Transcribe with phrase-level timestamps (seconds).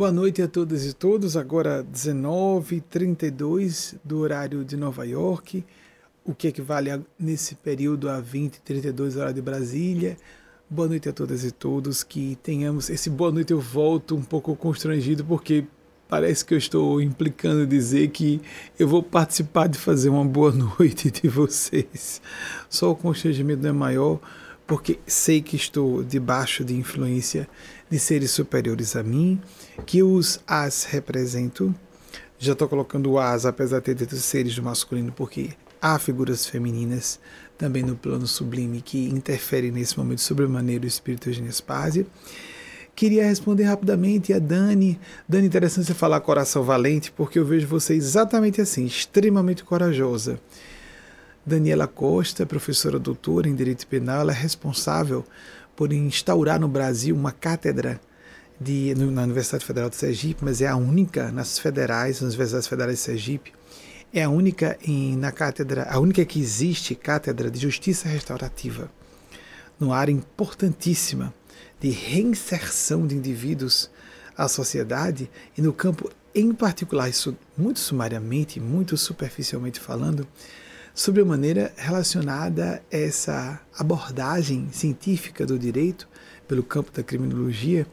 [0.00, 1.36] Boa noite a todas e todos.
[1.36, 5.62] Agora 19h32 do horário de Nova York,
[6.24, 10.16] o que equivale a, nesse período a 20h32 horário de Brasília.
[10.70, 12.02] Boa noite a todas e todos.
[12.02, 13.52] Que tenhamos esse boa noite.
[13.52, 15.66] Eu volto um pouco constrangido porque
[16.08, 18.40] parece que eu estou implicando dizer que
[18.78, 22.22] eu vou participar de fazer uma boa noite de vocês.
[22.70, 24.18] Só o constrangimento não é maior
[24.66, 27.46] porque sei que estou debaixo de influência
[27.90, 29.40] de seres superiores a mim,
[29.84, 31.74] que os as represento.
[32.38, 35.50] Já estou colocando o as, apesar de ter dito seres do masculino, porque
[35.82, 37.18] há figuras femininas
[37.58, 42.06] também no plano sublime que interferem nesse momento sobremaneira o espírito Eugênio Spazio.
[42.94, 44.98] Queria responder rapidamente a Dani.
[45.28, 50.40] Dani, interessante você falar coração valente, porque eu vejo você exatamente assim, extremamente corajosa.
[51.44, 55.24] Daniela Costa, professora doutora em Direito Penal, ela é responsável
[55.80, 57.98] por instaurar no Brasil uma cátedra
[58.60, 62.98] de, na Universidade Federal de Sergipe, mas é a única nas federais, nas universidades federais
[62.98, 63.54] de Sergipe,
[64.12, 68.92] é a única em, na cátedra, a única que existe cátedra de justiça restaurativa,
[69.78, 71.32] numa área importantíssima
[71.80, 73.90] de reinserção de indivíduos
[74.36, 80.28] à sociedade e no campo em particular, isso muito sumariamente, muito superficialmente falando,
[80.94, 86.08] sobre a maneira relacionada a essa abordagem científica do direito
[86.46, 87.86] pelo campo da criminologia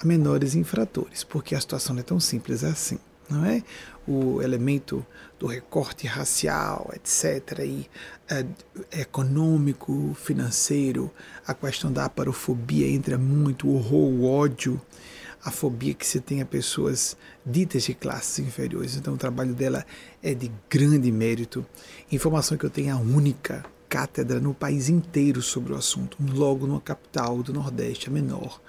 [0.00, 3.62] a menores infratores, porque a situação não é tão simples assim, não é?
[4.06, 5.04] O elemento
[5.38, 7.88] do recorte racial, etc., e
[8.28, 8.44] é,
[9.00, 11.10] econômico, financeiro,
[11.46, 14.80] a questão da aparofobia entra muito, o horror, o ódio,
[15.42, 18.96] a fobia que se tem a pessoas ditas de classes inferiores.
[18.96, 19.84] Então, o trabalho dela
[20.22, 21.64] é de grande mérito.
[22.10, 26.66] Informação que eu tenho é a única cátedra no país inteiro sobre o assunto, logo
[26.66, 28.60] numa capital do Nordeste, a menor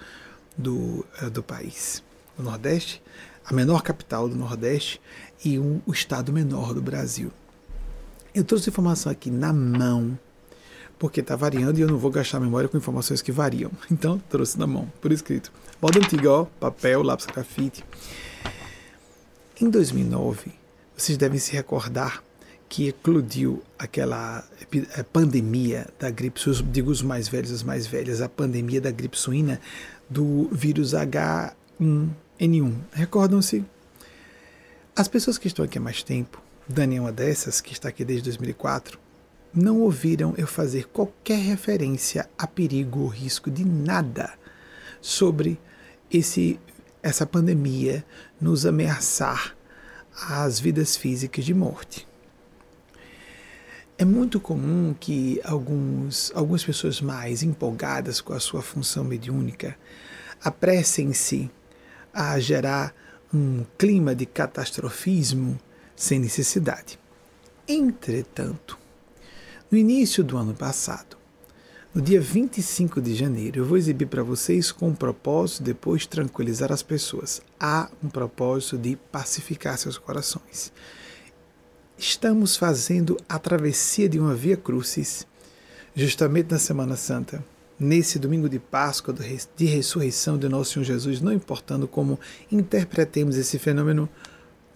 [0.56, 2.02] do, uh, do país.
[2.38, 3.02] Nordeste,
[3.44, 5.00] a menor capital do Nordeste
[5.44, 7.32] e um, o estado menor do Brasil.
[8.34, 10.18] Eu trouxe informação aqui na mão
[10.98, 13.70] porque está variando e eu não vou gastar memória com informações que variam.
[13.90, 15.52] Então, trouxe na mão, por escrito.
[15.80, 17.84] Moda antiga, ó, papel, lápis, grafite.
[19.58, 20.52] Em 2009,
[20.94, 22.22] vocês devem se recordar
[22.68, 26.38] que eclodiu aquela eh, pandemia da gripe,
[26.70, 29.58] digo os mais velhos, as mais velhas, a pandemia da gripe suína
[30.10, 32.74] do vírus H1N1.
[32.92, 33.64] Recordam-se?
[34.94, 38.04] As pessoas que estão aqui há mais tempo, Dani é uma dessas, que está aqui
[38.04, 38.98] desde 2004,
[39.54, 44.34] não ouviram eu fazer qualquer referência a perigo ou risco de nada
[45.00, 45.58] sobre
[46.12, 46.60] esse,
[47.06, 48.04] essa pandemia
[48.40, 49.56] nos ameaçar
[50.28, 52.06] as vidas físicas de morte.
[53.96, 59.76] É muito comum que alguns, algumas pessoas mais empolgadas com a sua função mediúnica
[60.42, 61.50] apressem-se
[62.12, 62.94] a gerar
[63.32, 65.58] um clima de catastrofismo
[65.94, 66.98] sem necessidade.
[67.68, 68.78] Entretanto,
[69.70, 71.15] no início do ano passado,
[71.96, 75.72] no dia 25 de janeiro, eu vou exibir para vocês com o um propósito de
[75.72, 77.40] depois tranquilizar as pessoas.
[77.58, 80.70] Há um propósito de pacificar seus corações.
[81.96, 85.26] Estamos fazendo a travessia de uma via crucis,
[85.94, 87.42] justamente na Semana Santa,
[87.80, 89.14] nesse domingo de Páscoa,
[89.56, 92.20] de ressurreição de nosso Senhor Jesus, não importando como
[92.52, 94.06] interpretemos esse fenômeno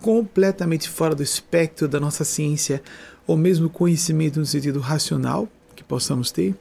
[0.00, 2.82] completamente fora do espectro da nossa ciência,
[3.26, 6.56] ou mesmo conhecimento no sentido racional que possamos ter,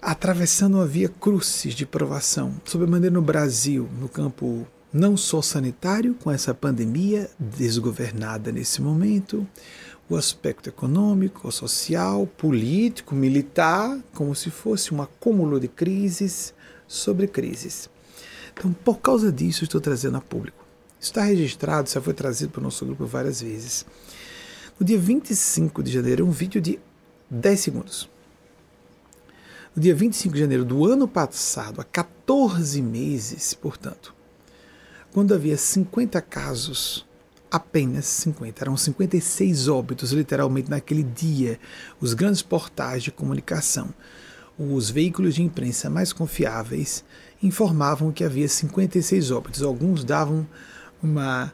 [0.00, 2.54] atravessando uma via crucis de provação,
[2.88, 9.46] maneira no Brasil, no campo não só sanitário, com essa pandemia desgovernada nesse momento,
[10.08, 16.54] o aspecto econômico, social, político, militar, como se fosse um acúmulo de crises
[16.86, 17.90] sobre crises.
[18.54, 20.64] Então, por causa disso, estou trazendo a público.
[20.98, 23.84] Está registrado, já foi trazido para o nosso grupo várias vezes.
[24.80, 26.78] No dia 25 de janeiro, um vídeo de
[27.30, 28.08] 10 segundos.
[29.78, 34.12] No dia 25 de janeiro do ano passado, há 14 meses, portanto,
[35.12, 37.06] quando havia 50 casos,
[37.48, 41.60] apenas 50, eram 56 óbitos literalmente naquele dia,
[42.00, 43.94] os grandes portais de comunicação,
[44.58, 47.04] os veículos de imprensa mais confiáveis
[47.40, 49.62] informavam que havia 56 óbitos.
[49.62, 50.44] Alguns davam
[51.00, 51.52] uma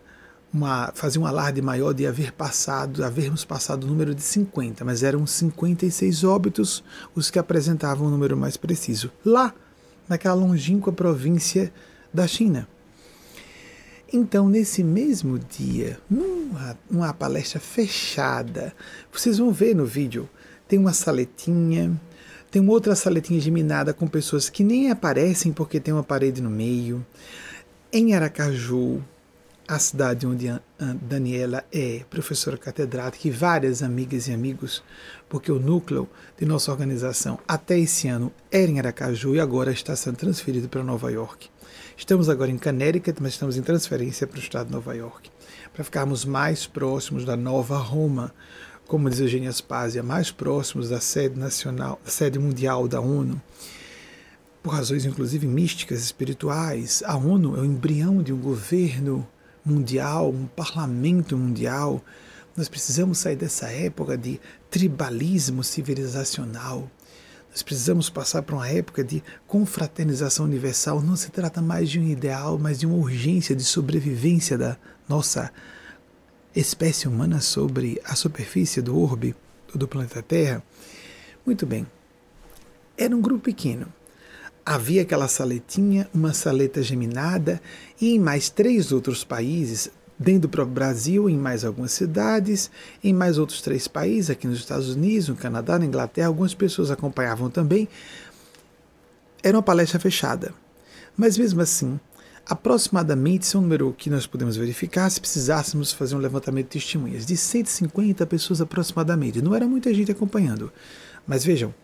[0.55, 5.27] uma, um alarde maior de haver passado, havermos passado o número de 50, mas eram
[5.27, 6.85] 56 óbitos
[7.15, 9.53] os que apresentavam o um número mais preciso, lá
[10.09, 11.73] naquela longínqua província
[12.13, 12.69] da China.
[14.13, 18.73] Então, nesse mesmo dia, numa, numa palestra fechada,
[19.13, 20.31] vocês vão ver no vídeo,
[20.69, 22.01] tem uma saletinha,
[22.49, 27.05] tem outra saletinha geminada com pessoas que nem aparecem porque tem uma parede no meio
[27.93, 29.03] em Aracaju,
[29.67, 30.61] a cidade onde a
[31.01, 34.83] Daniela é professora catedrática e várias amigas e amigos,
[35.29, 36.09] porque o núcleo
[36.39, 40.85] de nossa organização até esse ano era em Aracaju e agora está sendo transferido para
[40.85, 41.49] Nova York.
[41.97, 45.31] Estamos agora em Connecticut, mas estamos em transferência para o estado de Nova York,
[45.73, 48.35] para ficarmos mais próximos da nova Roma,
[48.87, 53.41] como diz Eugênia Spazia, mais próximos da sede nacional, sede mundial da ONU
[54.63, 57.03] por razões inclusive místicas, espirituais.
[57.05, 59.29] A ONU é o embrião de um governo
[59.65, 62.05] mundial, um parlamento mundial.
[62.57, 64.41] Nós precisamos sair dessa época de
[64.71, 66.91] tribalismo civilizacional.
[67.51, 71.01] Nós precisamos passar para uma época de confraternização universal.
[71.01, 74.77] Não se trata mais de um ideal, mas de uma urgência de sobrevivência da
[75.09, 75.53] nossa
[76.55, 79.35] espécie humana sobre a superfície do orbe
[79.75, 80.63] do planeta Terra.
[81.45, 81.87] Muito bem.
[82.97, 83.93] Era um grupo pequeno
[84.65, 87.61] havia aquela saletinha, uma saleta geminada,
[88.01, 92.71] e em mais três outros países, dentro do próprio Brasil, em mais algumas cidades,
[93.03, 96.91] em mais outros três países, aqui nos Estados Unidos, no Canadá, na Inglaterra, algumas pessoas
[96.91, 97.89] acompanhavam também.
[99.43, 100.55] Era uma palestra fechada.
[101.17, 102.01] Mas mesmo assim,
[102.47, 106.81] aproximadamente, esse é um número que nós podemos verificar se precisássemos fazer um levantamento de
[106.81, 109.43] testemunhas, de 150 pessoas aproximadamente.
[109.43, 110.73] Não era muita gente acompanhando.
[111.27, 111.75] Mas vejam,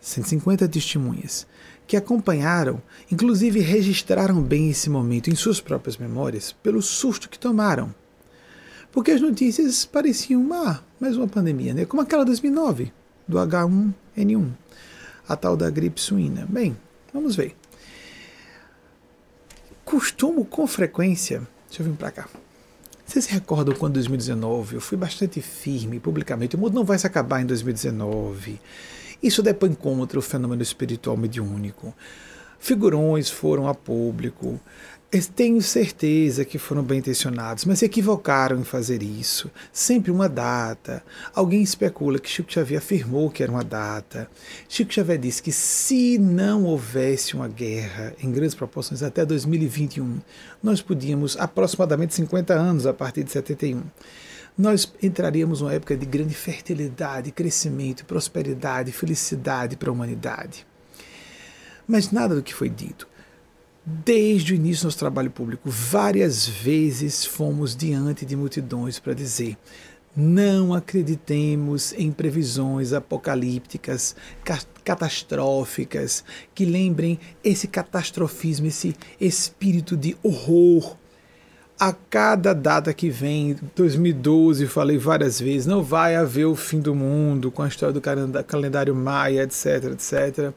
[0.00, 1.46] 150 testemunhas
[1.88, 7.92] que acompanharam, inclusive registraram bem esse momento em suas próprias memórias pelo susto que tomaram.
[8.92, 11.86] Porque as notícias pareciam uma, mais uma pandemia, né?
[11.86, 12.92] como aquela 2009
[13.26, 14.50] do H1N1,
[15.26, 16.46] a tal da gripe suína.
[16.46, 16.76] Bem,
[17.12, 17.56] vamos ver.
[19.82, 22.28] Costumo com frequência, deixa eu vir para cá.
[23.06, 26.98] Vocês se recordam quando em 2019 eu fui bastante firme publicamente, o mundo não vai
[26.98, 28.60] se acabar em 2019.
[29.22, 31.94] Isso depõe contra o fenômeno espiritual mediúnico.
[32.58, 34.60] Figurões foram a público.
[35.34, 39.50] Tenho certeza que foram bem intencionados, mas se equivocaram em fazer isso.
[39.72, 41.02] Sempre uma data.
[41.34, 44.28] Alguém especula que Chico Xavier afirmou que era uma data.
[44.68, 50.20] Chico Xavier disse que se não houvesse uma guerra em grandes proporções até 2021,
[50.62, 53.82] nós podíamos, aproximadamente 50 anos a partir de 71,
[54.58, 60.66] nós entraríamos numa época de grande fertilidade, crescimento, prosperidade, felicidade para a humanidade.
[61.86, 63.06] Mas nada do que foi dito.
[63.86, 69.56] Desde o início do nosso trabalho público, várias vezes fomos diante de multidões para dizer:
[70.14, 74.16] não acreditemos em previsões apocalípticas,
[74.84, 76.24] catastróficas,
[76.54, 80.96] que lembrem esse catastrofismo, esse espírito de horror
[81.78, 86.94] a cada data que vem, 2012, falei várias vezes, não vai haver o fim do
[86.94, 88.00] mundo com a história do
[88.44, 90.52] calendário maia, etc, etc.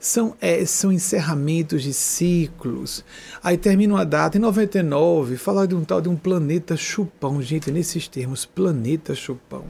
[0.00, 3.04] São, é, são encerramentos de ciclos.
[3.42, 7.40] Aí termina uma data, em 99, falar de um tal de um planeta chupão.
[7.40, 9.64] Gente, nesses termos, planeta chupão.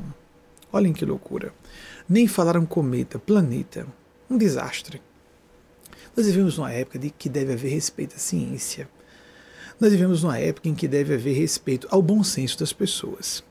[0.72, 1.52] Olhem que loucura.
[2.08, 3.86] Nem falaram cometa, planeta.
[4.30, 5.00] Um desastre.
[6.16, 8.88] Nós vivemos numa época de que deve haver respeito à ciência
[9.80, 13.44] nós vivemos numa época em que deve haver respeito ao bom senso das pessoas.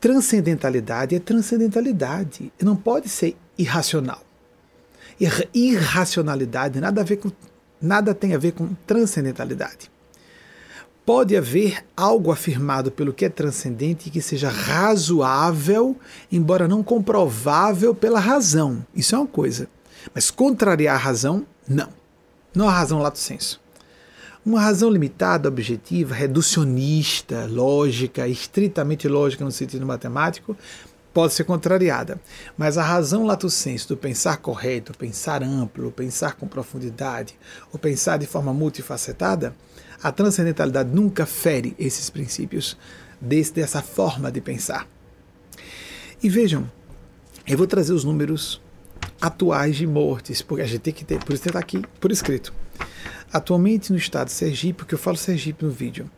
[0.00, 4.22] Transcendentalidade é transcendentalidade, não pode ser irracional.
[5.54, 7.32] Irracionalidade nada, a ver com,
[7.80, 9.90] nada tem a ver com transcendentalidade.
[11.04, 15.96] Pode haver algo afirmado pelo que é transcendente que seja razoável,
[16.30, 18.84] embora não comprovável pela razão.
[18.94, 19.68] Isso é uma coisa.
[20.14, 21.88] Mas contrariar a razão, não.
[22.54, 23.60] Não a razão lato senso.
[24.46, 30.56] Uma razão limitada, objetiva, reducionista, lógica, estritamente lógica no sentido matemático,
[31.12, 32.20] pode ser contrariada.
[32.56, 37.36] Mas a razão lato sensu do pensar correto, pensar amplo, pensar com profundidade,
[37.72, 39.52] ou pensar de forma multifacetada,
[40.00, 42.76] a transcendentalidade nunca fere esses princípios
[43.20, 44.86] desse, dessa forma de pensar.
[46.22, 46.70] E vejam,
[47.48, 48.62] eu vou trazer os números
[49.20, 52.54] atuais de mortes, porque a gente tem que ter, por isso está aqui por escrito.
[53.36, 56.10] Atualmente no estado de Sergipe, porque eu falo Sergipe no vídeo,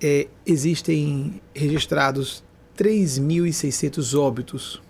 [0.00, 2.44] é, existem registrados
[2.78, 4.80] 3.600 óbitos.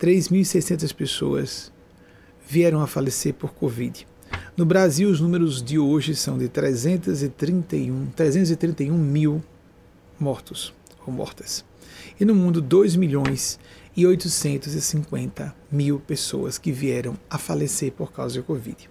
[0.00, 1.70] 3.600 pessoas
[2.48, 4.06] vieram a falecer por Covid.
[4.56, 9.44] No Brasil, os números de hoje são de 331, 331 mil
[10.18, 10.72] mortos
[11.06, 11.66] ou mortas.
[12.18, 13.58] E no mundo, 2 milhões
[13.94, 18.88] e 850 mil pessoas que vieram a falecer por causa da Covid.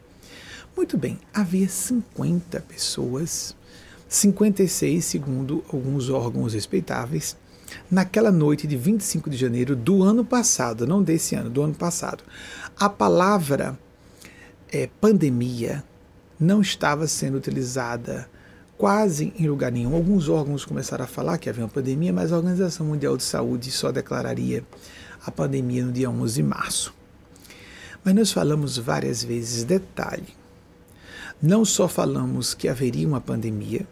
[0.80, 3.54] Muito bem, havia 50 pessoas,
[4.08, 7.36] 56 segundo alguns órgãos respeitáveis,
[7.92, 12.24] naquela noite de 25 de janeiro do ano passado, não desse ano, do ano passado.
[12.80, 13.78] A palavra
[14.72, 15.84] é, pandemia
[16.40, 18.30] não estava sendo utilizada
[18.78, 19.94] quase em lugar nenhum.
[19.94, 23.70] Alguns órgãos começaram a falar que havia uma pandemia, mas a Organização Mundial de Saúde
[23.70, 24.64] só declararia
[25.26, 26.94] a pandemia no dia 11 de março.
[28.02, 30.39] Mas nós falamos várias vezes, detalhe,
[31.42, 33.88] não só falamos que haveria uma pandemia,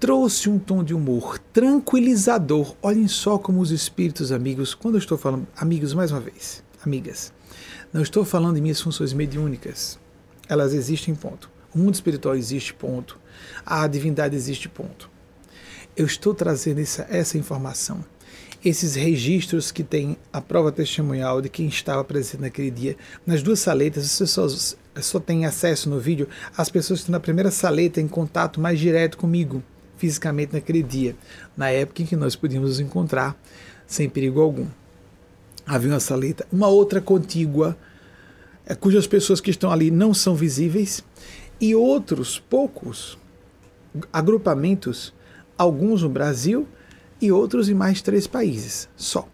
[0.00, 2.74] trouxe um tom de humor tranquilizador.
[2.82, 7.32] Olhem só como os espíritos amigos, quando eu estou falando, amigos mais uma vez, amigas,
[7.92, 9.98] não estou falando de minhas funções mediúnicas.
[10.48, 11.50] Elas existem, ponto.
[11.74, 13.18] O mundo espiritual existe, ponto.
[13.64, 15.10] A divindade existe, ponto.
[15.96, 18.02] Eu estou trazendo essa, essa informação,
[18.64, 22.96] esses registros que tem a prova testemunhal de quem estava presente naquele dia.
[23.26, 24.46] Nas duas saletas, você só,
[25.00, 28.78] só tem acesso no vídeo às pessoas que estão na primeira saleta em contato mais
[28.78, 29.62] direto comigo,
[29.96, 31.16] fisicamente naquele dia,
[31.56, 33.36] na época em que nós podíamos nos encontrar
[33.86, 34.66] sem perigo algum.
[35.66, 37.76] Havia uma saleta, uma outra contígua,
[38.64, 41.04] é, cujas pessoas que estão ali não são visíveis,
[41.60, 43.18] e outros poucos
[44.12, 45.12] agrupamentos,
[45.56, 46.66] alguns no Brasil
[47.22, 49.26] e outros em mais três países só.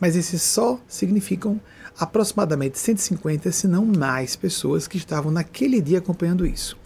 [0.00, 1.60] Mas esses só significam
[1.98, 6.76] aproximadamente 150, se não mais, pessoas que estavam naquele dia acompanhando isso.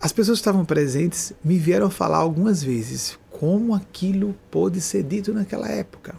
[0.00, 5.32] As pessoas que estavam presentes me vieram falar algumas vezes como aquilo pôde ser dito
[5.32, 6.14] naquela época.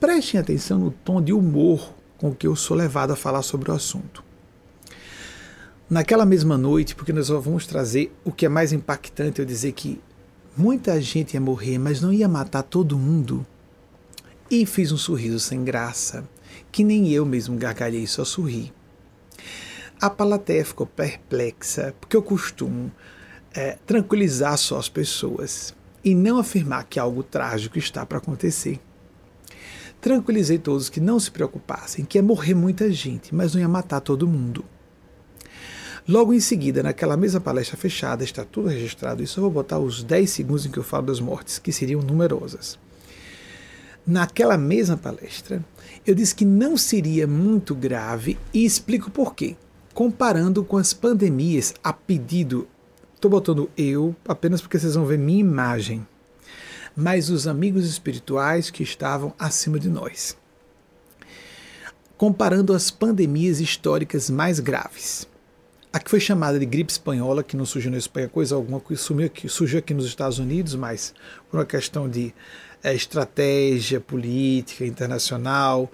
[0.00, 3.74] Prestem atenção no tom de humor com que eu sou levado a falar sobre o
[3.74, 4.24] assunto.
[5.88, 10.00] Naquela mesma noite, porque nós vamos trazer o que é mais impactante, eu dizer que
[10.56, 13.46] muita gente ia morrer, mas não ia matar todo mundo.
[14.50, 16.26] E fiz um sorriso sem graça,
[16.72, 18.72] que nem eu mesmo gargalhei, só sorri.
[20.00, 22.92] A plateia ficou perplexa, porque eu costumo
[23.54, 28.78] é, tranquilizar só as pessoas e não afirmar que algo trágico está para acontecer.
[30.00, 34.00] Tranquilizei todos que não se preocupassem, que ia morrer muita gente, mas não ia matar
[34.00, 34.64] todo mundo.
[36.08, 40.04] Logo em seguida, naquela mesma palestra fechada, está tudo registrado, e só vou botar os
[40.04, 42.78] 10 segundos em que eu falo das mortes, que seriam numerosas.
[44.06, 45.64] Naquela mesma palestra,
[46.06, 49.56] eu disse que não seria muito grave e explico por quê.
[49.92, 52.68] Comparando com as pandemias a pedido,
[53.12, 56.06] estou botando eu apenas porque vocês vão ver minha imagem,
[56.94, 60.36] mas os amigos espirituais que estavam acima de nós.
[62.16, 65.26] Comparando as pandemias históricas mais graves.
[65.96, 68.94] A que foi chamada de gripe espanhola, que não surgiu na Espanha coisa alguma, que
[68.94, 71.14] surgiu aqui, surgiu aqui nos Estados Unidos, mas
[71.50, 72.34] por uma questão de
[72.84, 75.90] é, estratégia política internacional.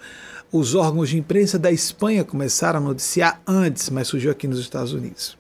[0.51, 4.93] Os órgãos de imprensa da Espanha começaram a noticiar antes, mas surgiu aqui nos Estados
[4.93, 5.39] Unidos.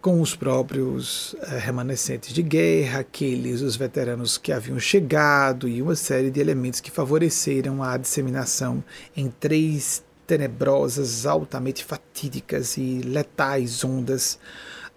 [0.00, 5.94] Com os próprios é, remanescentes de guerra, aqueles, os veteranos que haviam chegado e uma
[5.94, 8.82] série de elementos que favoreceram a disseminação
[9.14, 14.38] em três tenebrosas, altamente fatídicas e letais ondas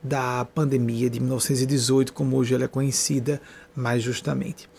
[0.02, 3.42] da pandemia de 1918, como hoje ela é conhecida
[3.76, 4.70] mais justamente.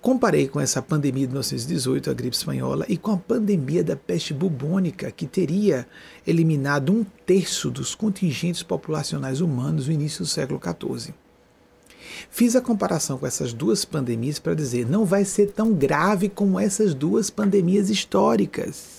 [0.00, 4.32] Comparei com essa pandemia de 1918, a gripe espanhola, e com a pandemia da peste
[4.32, 5.86] bubônica, que teria
[6.26, 11.12] eliminado um terço dos contingentes populacionais humanos no início do século XIV.
[12.30, 16.58] Fiz a comparação com essas duas pandemias para dizer não vai ser tão grave como
[16.58, 18.97] essas duas pandemias históricas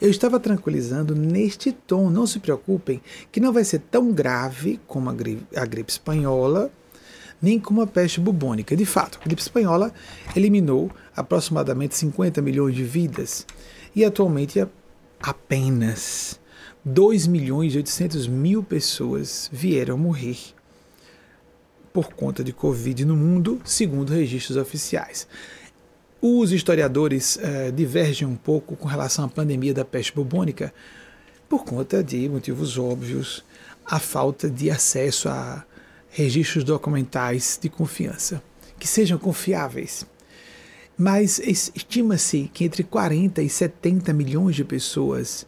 [0.00, 5.10] eu estava tranquilizando neste tom, não se preocupem, que não vai ser tão grave como
[5.10, 6.70] a gripe, a gripe espanhola,
[7.40, 8.76] nem como a peste bubônica.
[8.76, 9.92] De fato, a gripe espanhola
[10.34, 13.46] eliminou aproximadamente 50 milhões de vidas
[13.94, 14.66] e atualmente
[15.20, 16.40] apenas
[16.84, 20.38] 2 milhões e 800 mil pessoas vieram morrer
[21.92, 25.26] por conta de Covid no mundo, segundo registros oficiais.
[26.22, 30.70] Os historiadores eh, divergem um pouco com relação à pandemia da peste bubônica
[31.48, 33.42] por conta de motivos óbvios,
[33.86, 35.64] a falta de acesso a
[36.10, 38.42] registros documentais de confiança,
[38.78, 40.04] que sejam confiáveis.
[40.94, 45.46] Mas estima-se que entre 40 e 70 milhões de pessoas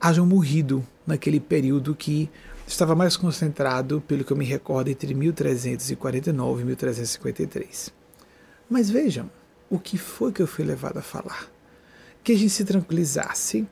[0.00, 2.30] hajam morrido naquele período que
[2.68, 7.92] estava mais concentrado, pelo que eu me recordo, entre 1349 e 1353.
[8.70, 9.28] Mas vejam,
[9.70, 11.50] o que foi que eu fui levado a falar?
[12.22, 13.66] Que a gente se tranquilizasse,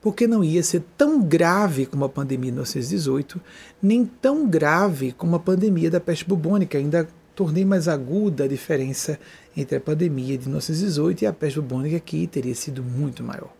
[0.00, 3.40] porque não ia ser tão grave como a pandemia de 1918,
[3.82, 6.78] nem tão grave como a pandemia da peste bubônica.
[6.78, 9.18] Ainda tornei mais aguda a diferença
[9.56, 13.52] entre a pandemia de 1918 e a peste bubônica, que teria sido muito maior.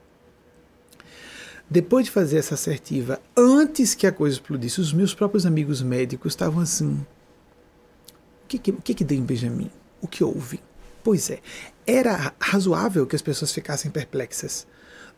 [1.68, 6.32] Depois de fazer essa assertiva, antes que a coisa explodisse, os meus próprios amigos médicos
[6.32, 7.06] estavam assim:
[8.44, 9.70] o que, que, que, que deu em Benjamin?
[10.00, 10.60] O que houve?
[11.04, 11.38] Pois é,
[11.86, 14.66] era razoável que as pessoas ficassem perplexas.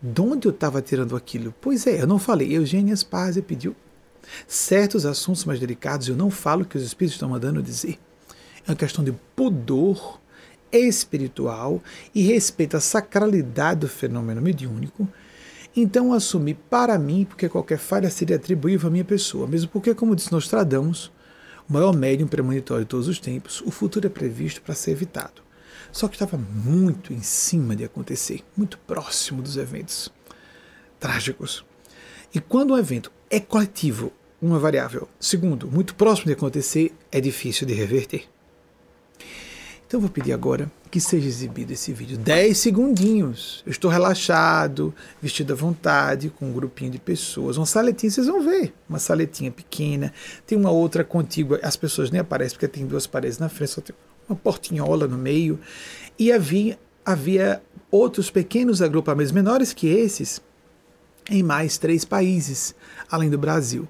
[0.01, 1.55] De onde eu estava tirando aquilo?
[1.61, 2.57] Pois é, eu não falei.
[2.57, 3.77] Eugênia Spazia pediu
[4.47, 7.99] certos assuntos mais delicados, eu não falo que os espíritos estão mandando dizer.
[8.67, 10.21] É uma questão de pudor
[10.71, 11.83] espiritual
[12.15, 15.09] e respeito à sacralidade do fenômeno mediúnico.
[15.77, 20.15] Então assumi para mim, porque qualquer falha seria atribuível à minha pessoa, mesmo porque, como
[20.15, 21.11] disse Nostradamus,
[21.69, 25.43] o maior médium premonitório de todos os tempos, o futuro é previsto para ser evitado.
[25.91, 30.13] Só que estava muito em cima de acontecer, muito próximo dos eventos
[31.01, 31.65] trágicos.
[32.35, 35.09] E quando um evento é coletivo, uma variável.
[35.21, 38.29] Segundo, muito próximo de acontecer, é difícil de reverter.
[39.87, 42.17] Então vou pedir agora que seja exibido esse vídeo.
[42.17, 43.63] 10 segundinhos.
[43.67, 47.59] Eu estou relaxado, vestido à vontade, com um grupinho de pessoas.
[47.59, 48.73] Uma saletinha, vocês vão ver.
[48.89, 50.11] Uma saletinha pequena.
[50.47, 51.61] Tem uma outra contígua.
[51.63, 53.95] As pessoas nem aparecem porque tem duas paredes na frente, só tem
[54.29, 55.59] uma portinhola no meio,
[56.19, 60.41] e havia, havia outros pequenos agrupamentos menores que esses
[61.31, 62.75] em mais três países,
[63.11, 63.89] além do Brasil.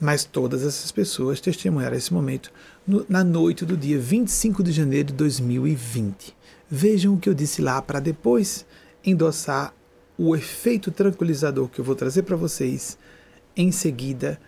[0.00, 2.52] Mas todas essas pessoas testemunharam esse momento
[2.86, 6.36] no, na noite do dia 25 de janeiro de 2020.
[6.68, 8.66] Vejam o que eu disse lá para depois
[9.04, 9.72] endossar
[10.18, 12.98] o efeito tranquilizador que eu vou trazer para vocês
[13.56, 14.40] em seguida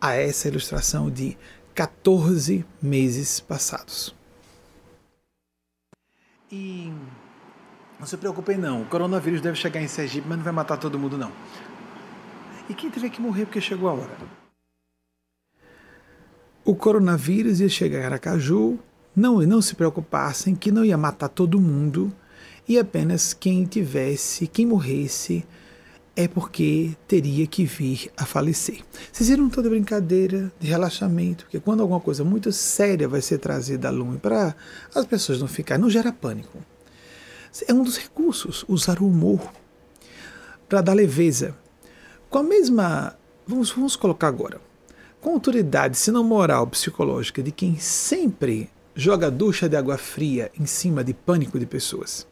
[0.00, 1.36] a essa ilustração de
[1.74, 4.14] 14 meses passados.
[6.54, 6.92] E
[7.98, 10.96] não se preocupem não, o coronavírus deve chegar em Sergipe, mas não vai matar todo
[10.96, 11.32] mundo não.
[12.68, 14.16] E quem tiver que morrer porque chegou a hora?
[16.64, 18.78] O coronavírus ia chegar em Aracaju,
[19.16, 22.14] não, não se preocupassem que não ia matar todo mundo
[22.68, 25.44] e apenas quem tivesse, quem morresse,
[26.16, 28.80] é porque teria que vir a falecer.
[29.12, 33.88] Vocês viram toda brincadeira de relaxamento, que quando alguma coisa muito séria vai ser trazida
[33.88, 34.54] a lume para
[34.94, 36.58] as pessoas não ficarem, não gera pânico.
[37.66, 39.40] É um dos recursos, usar o humor
[40.68, 41.56] para dar leveza.
[42.30, 43.16] Com a mesma.
[43.46, 44.60] Vamos, vamos colocar agora.
[45.20, 50.66] Com autoridade, se não moral, psicológica, de quem sempre joga ducha de água fria em
[50.66, 52.26] cima de pânico de pessoas.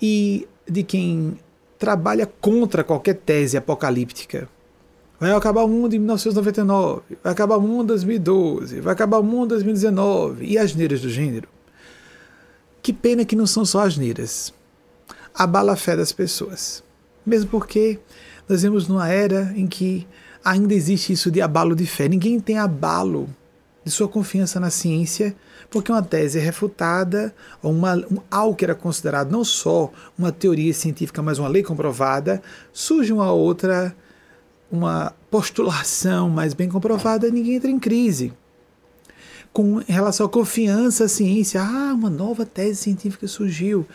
[0.00, 1.38] E de quem
[1.78, 4.48] trabalha contra qualquer tese apocalíptica.
[5.18, 9.22] Vai acabar o mundo em 1999, vai acabar o mundo em 2012, vai acabar o
[9.22, 11.48] mundo em 2019 e as neiras do gênero.
[12.82, 14.52] Que pena que não são só as neiras.
[15.34, 16.84] Abala a fé das pessoas.
[17.24, 17.98] Mesmo porque
[18.48, 20.06] nós vemos numa era em que
[20.44, 22.08] ainda existe isso de abalo de fé.
[22.08, 23.28] Ninguém tem abalo
[23.84, 25.34] de sua confiança na ciência
[25.70, 30.72] porque uma tese refutada, ou uma, um, algo que era considerado não só uma teoria
[30.72, 33.94] científica, mas uma lei comprovada, surge uma outra,
[34.70, 38.32] uma postulação mais bem comprovada, ninguém entra em crise.
[39.52, 43.86] Com relação à confiança à ciência, ah, uma nova tese científica surgiu.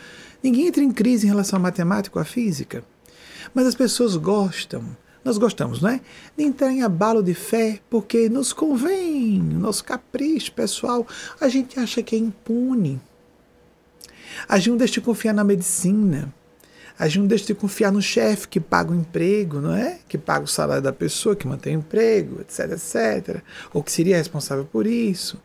[0.42, 2.84] Ninguém entra em crise em relação à matemática ou à física.
[3.54, 4.84] Mas as pessoas gostam
[5.24, 6.02] nós gostamos, não é?
[6.36, 11.06] De entrar em abalo de fé porque nos convém, nosso capricho pessoal.
[11.40, 13.00] A gente acha que é impune.
[14.48, 16.34] A gente não deixa de confiar na medicina.
[16.98, 20.00] A gente não deixa de confiar no chefe que paga o emprego, não é?
[20.08, 23.42] Que paga o salário da pessoa, que mantém o emprego, etc, etc.
[23.74, 25.40] Ou que seria responsável por isso.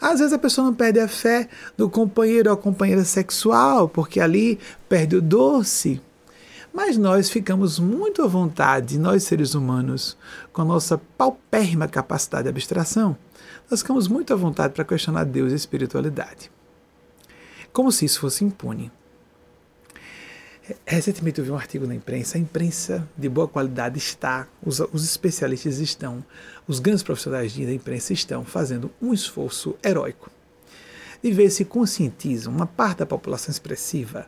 [0.00, 4.58] Às vezes a pessoa não perde a fé no companheiro ou companheira sexual, porque ali
[4.88, 6.00] perde o doce
[6.74, 10.16] mas nós ficamos muito à vontade, nós seres humanos,
[10.52, 13.16] com a nossa paupérrima capacidade de abstração,
[13.70, 16.50] nós ficamos muito à vontade para questionar Deus e espiritualidade.
[17.72, 18.90] Como se isso fosse impune.
[20.84, 25.04] Recentemente eu vi um artigo na imprensa, a imprensa de boa qualidade está, os, os
[25.04, 26.24] especialistas estão,
[26.66, 30.28] os grandes profissionais da imprensa estão fazendo um esforço heróico
[31.22, 34.26] de ver se conscientizam uma parte da população expressiva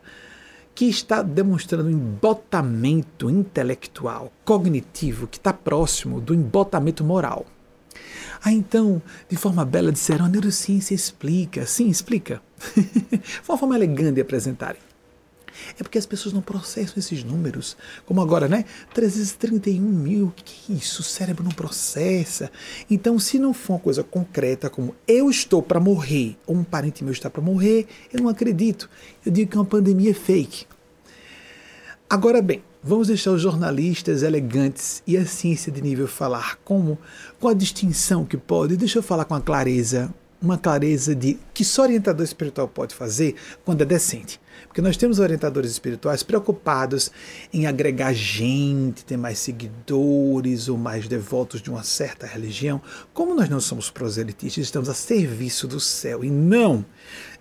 [0.77, 7.47] que está demonstrando um embotamento intelectual, cognitivo, que está próximo do embotamento moral.
[8.45, 11.65] Ah, então, de forma bela, disseram: a neurociência explica.
[11.65, 12.43] Sim, explica.
[12.59, 12.85] Foi
[13.55, 14.81] uma forma elegante de apresentarem.
[15.79, 17.77] É porque as pessoas não processam esses números.
[18.05, 18.65] Como agora, né?
[18.95, 20.33] 331 mil.
[20.37, 21.03] Que é isso?
[21.03, 22.51] O cérebro não processa.
[22.91, 27.03] Então, se não for uma coisa concreta, como eu estou para morrer, ou um parente
[27.03, 28.89] meu está para morrer, eu não acredito.
[29.25, 30.67] Eu digo que é uma pandemia fake.
[32.09, 36.99] Agora bem, vamos deixar os jornalistas elegantes e a ciência de nível falar como
[37.41, 38.77] com a distinção que pode.
[38.77, 43.35] Deixa eu falar com a clareza uma clareza de que só orientador espiritual pode fazer
[43.65, 44.41] quando é decente.
[44.77, 47.11] Porque nós temos orientadores espirituais preocupados
[47.51, 52.83] em agregar gente, ter mais seguidores ou mais devotos de uma certa religião.
[53.15, 56.85] Como nós não somos proselitistas, estamos a serviço do céu e não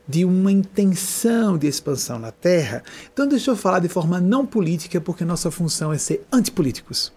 [0.07, 2.81] de uma intenção de expansão na Terra.
[3.11, 7.11] Então, deixa eu falar de forma não política, porque nossa função é ser antipolíticos.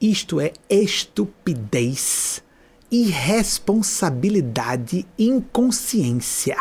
[0.00, 2.42] Isto é estupidez,
[2.90, 6.56] irresponsabilidade inconsciência.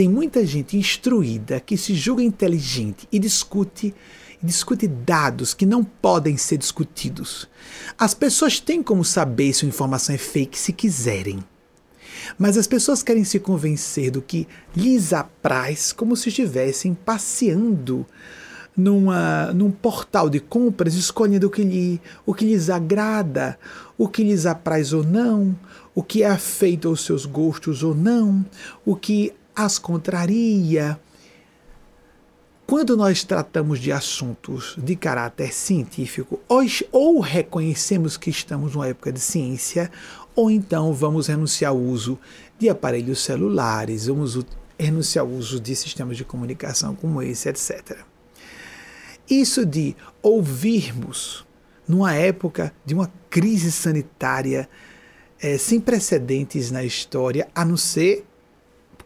[0.00, 3.94] Tem muita gente instruída que se julga inteligente e discute
[4.42, 7.46] discute dados que não podem ser discutidos.
[7.98, 11.44] As pessoas têm como saber se uma informação é fake se quiserem.
[12.38, 18.06] Mas as pessoas querem se convencer do que lhes apraz como se estivessem passeando
[18.74, 23.58] numa, num portal de compras, escolhendo o que, lhe, o que lhes agrada,
[23.98, 25.54] o que lhes apraz ou não,
[25.94, 28.42] o que é afeito aos seus gostos ou não,
[28.82, 30.98] o que as contraria.
[32.66, 36.40] Quando nós tratamos de assuntos de caráter científico,
[36.92, 39.90] ou reconhecemos que estamos numa época de ciência,
[40.36, 42.18] ou então vamos renunciar ao uso
[42.58, 44.38] de aparelhos celulares, vamos
[44.78, 47.98] renunciar ao uso de sistemas de comunicação como esse, etc.
[49.28, 51.44] Isso de ouvirmos
[51.88, 54.68] numa época de uma crise sanitária
[55.42, 58.24] é, sem precedentes na história, a não ser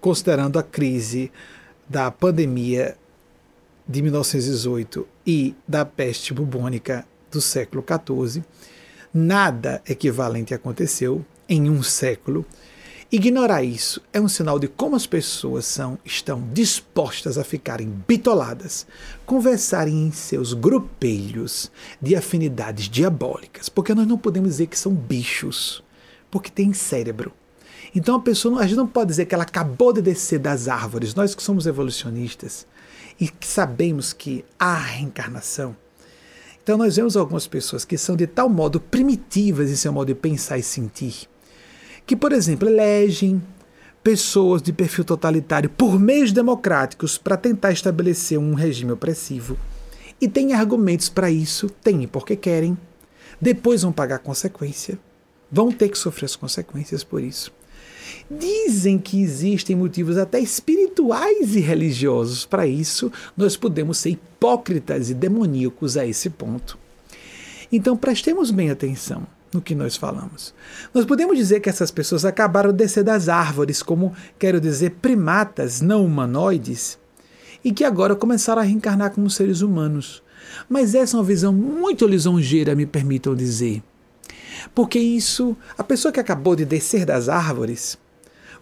[0.04, 1.32] considerando a crise
[1.88, 2.94] da pandemia
[3.88, 8.44] de 1918 e da peste bubônica do século XIV,
[9.14, 12.44] nada equivalente aconteceu em um século.
[13.10, 18.86] Ignorar isso é um sinal de como as pessoas são, estão dispostas a ficarem bitoladas,
[19.24, 25.82] conversarem em seus grupelhos de afinidades diabólicas, porque nós não podemos dizer que são bichos,
[26.30, 27.32] porque tem cérebro.
[27.94, 31.14] Então a pessoa, a gente não pode dizer que ela acabou de descer das árvores.
[31.14, 32.66] Nós que somos evolucionistas,
[33.18, 35.76] e que sabemos que há reencarnação.
[36.62, 40.14] Então nós vemos algumas pessoas que são de tal modo primitivas em seu modo de
[40.14, 41.28] pensar e sentir,
[42.06, 43.42] que, por exemplo, elegem
[44.02, 49.58] pessoas de perfil totalitário por meios democráticos para tentar estabelecer um regime opressivo.
[50.20, 52.76] E têm argumentos para isso, têm porque querem.
[53.40, 54.98] Depois vão pagar consequência,
[55.50, 57.52] vão ter que sofrer as consequências por isso.
[58.30, 65.14] Dizem que existem motivos até espirituais e religiosos para isso, nós podemos ser hipócritas e
[65.14, 66.78] demoníacos a esse ponto.
[67.70, 70.54] Então prestemos bem atenção no que nós falamos.
[70.92, 75.80] Nós podemos dizer que essas pessoas acabaram de descer das árvores, como quero dizer, primatas
[75.80, 76.98] não humanoides,
[77.64, 80.22] e que agora começaram a reencarnar como seres humanos.
[80.68, 83.82] Mas essa é uma visão muito lisonjeira, me permitam dizer.
[84.74, 87.98] Porque isso, a pessoa que acabou de descer das árvores,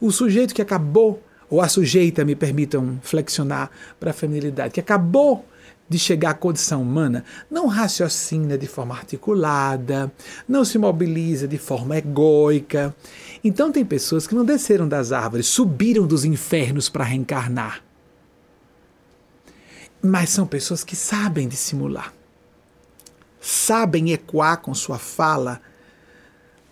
[0.03, 5.47] o sujeito que acabou, ou a sujeita, me permitam flexionar para a feminilidade, que acabou
[5.89, 10.13] de chegar à condição humana, não raciocina de forma articulada,
[10.49, 12.93] não se mobiliza de forma egóica.
[13.45, 17.81] Então, tem pessoas que não desceram das árvores, subiram dos infernos para reencarnar.
[20.03, 22.13] Mas são pessoas que sabem dissimular,
[23.41, 25.61] sabem ecoar com sua fala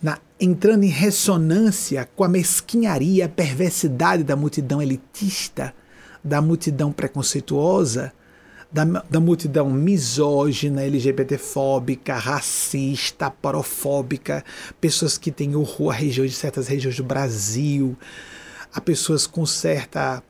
[0.01, 5.73] na, entrando em ressonância com a mesquinharia, a perversidade da multidão elitista,
[6.23, 8.11] da multidão preconceituosa,
[8.71, 14.45] da, da multidão misógina, LGBTfóbica, racista, porofóbica,
[14.79, 17.97] pessoas que têm horror a regiões, certas regiões do Brasil,
[18.73, 20.23] a pessoas com certa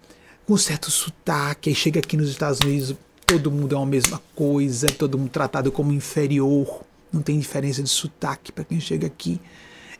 [0.45, 4.87] com certo sotaque, aí chega aqui nos Estados Unidos, todo mundo é a mesma coisa,
[4.87, 9.39] todo mundo tratado como inferior, não tem diferença de sotaque para quem chega aqui.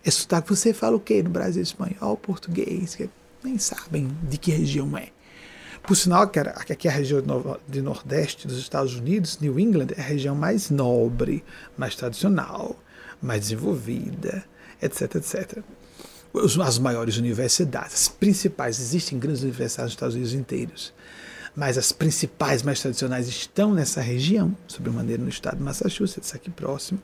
[0.04, 1.62] É sotaque, você fala o quê no Brasil?
[1.62, 2.98] Espanhol, português,
[3.44, 5.10] nem sabem de que região é.
[5.84, 7.22] Por sinal, que aqui é a região
[7.68, 11.44] de Nordeste dos Estados Unidos, New England, é a região mais nobre,
[11.76, 12.76] mais tradicional,
[13.22, 14.46] mais desenvolvida,
[14.82, 15.64] etc, etc.
[16.64, 20.94] As maiores universidades, as principais, existem grandes universidades nos Estados Unidos inteiros,
[21.56, 27.00] mas as principais, mais tradicionais, estão nessa região, sobremaneira no estado de Massachusetts, aqui próximo.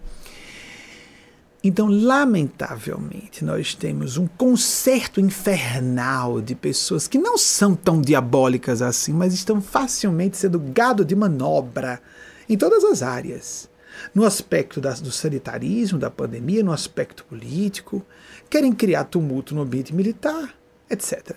[1.63, 9.11] Então, lamentavelmente, nós temos um concerto infernal de pessoas que não são tão diabólicas assim,
[9.11, 12.01] mas estão facilmente sendo gado de manobra
[12.47, 13.69] em todas as áreas.
[14.13, 18.05] No aspecto do sanitarismo, da pandemia, no aspecto político,
[18.49, 20.53] querem criar tumulto no ambiente militar,
[20.89, 21.35] etc.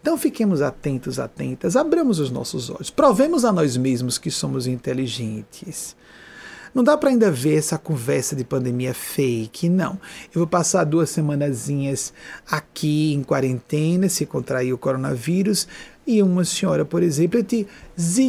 [0.00, 5.96] Então fiquemos atentos, atentas, abramos os nossos olhos, provemos a nós mesmos que somos inteligentes.
[6.76, 9.92] Não dá para ainda ver essa conversa de pandemia fake, não.
[10.26, 12.12] Eu vou passar duas semanazinhas
[12.50, 15.66] aqui em quarentena, se contrair o coronavírus,
[16.06, 17.66] e uma senhora, por exemplo, entre,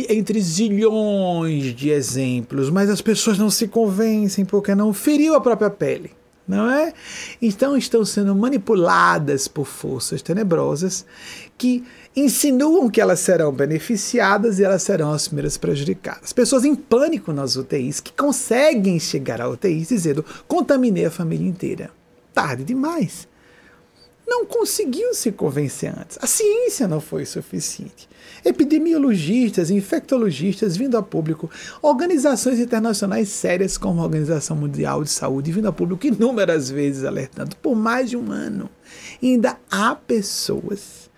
[0.10, 5.70] entre zilhões de exemplos, mas as pessoas não se convencem porque não feriu a própria
[5.70, 6.12] pele.
[6.48, 6.94] Não é?
[7.42, 11.06] Então estão sendo manipuladas por forças tenebrosas
[11.58, 11.84] que
[12.16, 16.32] insinuam que elas serão beneficiadas e elas serão as primeiras prejudicadas.
[16.32, 21.92] Pessoas em pânico nas UTIs que conseguem chegar à UTI dizendo: contaminei a família inteira.
[22.34, 23.28] Tarde demais
[24.28, 26.20] não conseguiu se convencer antes.
[26.22, 28.10] A ciência não foi suficiente.
[28.46, 31.50] Epidemiologistas, infectologistas vindo a público,
[31.82, 37.56] organizações internacionais sérias como a Organização Mundial de Saúde vindo a público inúmeras vezes alertando
[37.58, 38.70] por mais de um ano.
[39.22, 41.10] E ainda há pessoas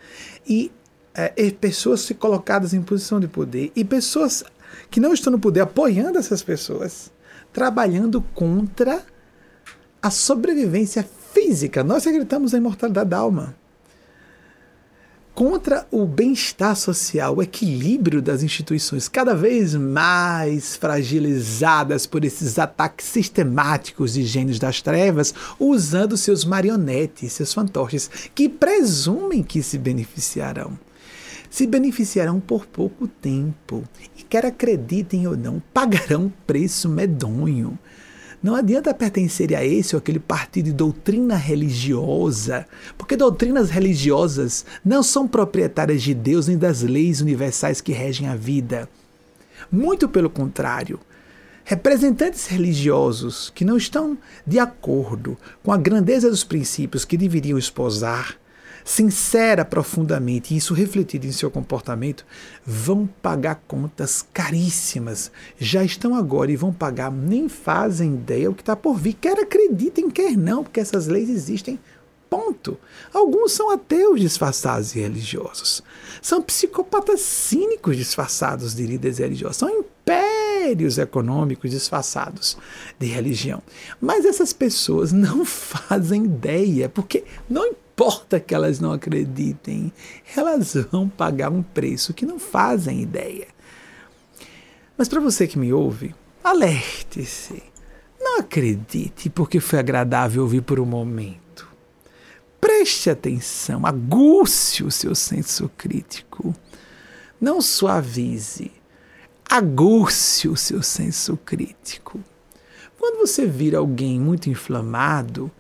[0.48, 0.72] e
[1.14, 4.44] é, pessoas colocadas em posição de poder e pessoas
[4.90, 7.12] que não estão no poder apoiando essas pessoas,
[7.52, 9.04] trabalhando contra
[10.02, 11.84] a sobrevivência física.
[11.84, 13.56] Nós acreditamos na imortalidade da alma.
[15.40, 23.06] Contra o bem-estar social, o equilíbrio das instituições cada vez mais fragilizadas por esses ataques
[23.06, 30.78] sistemáticos de gênios das trevas, usando seus marionetes, seus fantoches, que presumem que se beneficiarão
[31.50, 33.84] se beneficiarão por pouco tempo
[34.18, 37.80] e, quer acreditem ou não, pagarão preço medonho.
[38.42, 42.66] Não adianta pertencer a esse ou aquele partido de doutrina religiosa,
[42.98, 48.36] porque doutrinas religiosas não são proprietárias de Deus nem das leis universais que regem a
[48.36, 48.88] vida.
[49.70, 51.00] Muito pelo contrário.
[51.66, 58.39] Representantes religiosos que não estão de acordo com a grandeza dos princípios que deveriam esposar,
[58.90, 62.26] sincera profundamente, e isso refletido em seu comportamento,
[62.66, 65.32] vão pagar contas caríssimas.
[65.60, 69.14] Já estão agora e vão pagar, nem fazem ideia o que está por vir.
[69.14, 71.80] Quer acreditem, quer não, porque essas leis existem.
[72.32, 72.80] Ponto.
[73.14, 75.84] Alguns são ateus disfarçados e religiosos.
[76.20, 79.58] São psicopatas cínicos disfarçados de líderes religiosos.
[79.58, 82.58] São impérios econômicos disfarçados
[82.98, 83.62] de religião.
[84.02, 89.92] Mas essas pessoas não fazem ideia, porque não importa importa que elas não acreditem,
[90.34, 93.48] elas vão pagar um preço que não fazem ideia.
[94.98, 97.62] Mas para você que me ouve, alerte-se.
[98.18, 101.68] Não acredite porque foi agradável ouvir por um momento.
[102.62, 106.56] Preste atenção, aguce o seu senso crítico.
[107.40, 108.72] Não suavize,
[109.50, 112.18] aguce o seu senso crítico.
[112.98, 115.52] Quando você vir alguém muito inflamado,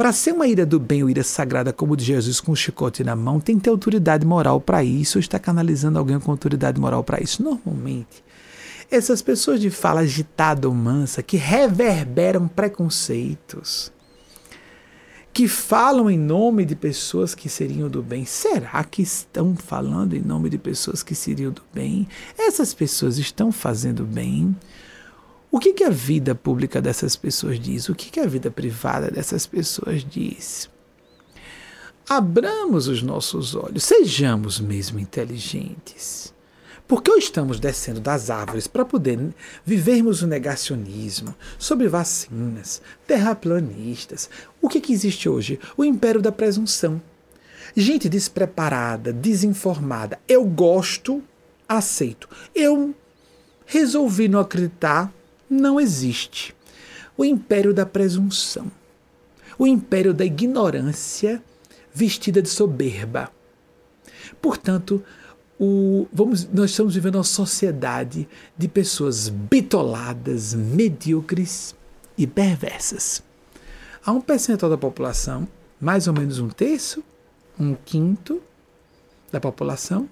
[0.00, 3.04] para ser uma ira do bem ou ira sagrada como de Jesus com o chicote
[3.04, 6.80] na mão, tem que ter autoridade moral para isso ou está canalizando alguém com autoridade
[6.80, 7.42] moral para isso.
[7.42, 8.24] Normalmente,
[8.90, 13.92] essas pessoas de fala agitada ou mansa que reverberam preconceitos,
[15.34, 18.24] que falam em nome de pessoas que seriam do bem.
[18.24, 22.08] Será que estão falando em nome de pessoas que seriam do bem?
[22.38, 24.56] Essas pessoas estão fazendo bem?
[25.50, 27.88] O que, que a vida pública dessas pessoas diz?
[27.88, 30.70] O que, que a vida privada dessas pessoas diz?
[32.08, 36.32] Abramos os nossos olhos, sejamos mesmo inteligentes.
[36.86, 39.32] Porque ou estamos descendo das árvores para poder
[39.64, 44.28] vivermos o negacionismo sobre vacinas, terraplanistas.
[44.60, 45.60] O que, que existe hoje?
[45.76, 47.00] O império da presunção.
[47.76, 50.18] Gente despreparada, desinformada.
[50.26, 51.22] Eu gosto,
[51.68, 52.28] aceito.
[52.52, 52.92] Eu
[53.64, 55.12] resolvi não acreditar,
[55.50, 56.54] não existe.
[57.18, 58.70] O império da presunção,
[59.58, 61.42] o império da ignorância
[61.92, 63.30] vestida de soberba.
[64.40, 65.04] Portanto,
[65.58, 71.74] o, vamos, nós estamos vivendo uma sociedade de pessoas bitoladas, medíocres
[72.16, 73.22] e perversas.
[74.02, 75.46] Há um percentual da população,
[75.78, 77.04] mais ou menos um terço,
[77.58, 78.40] um quinto
[79.30, 80.08] da população,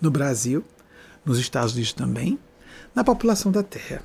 [0.00, 0.64] no Brasil,
[1.24, 2.38] nos Estados Unidos também,
[2.96, 4.02] na população da Terra.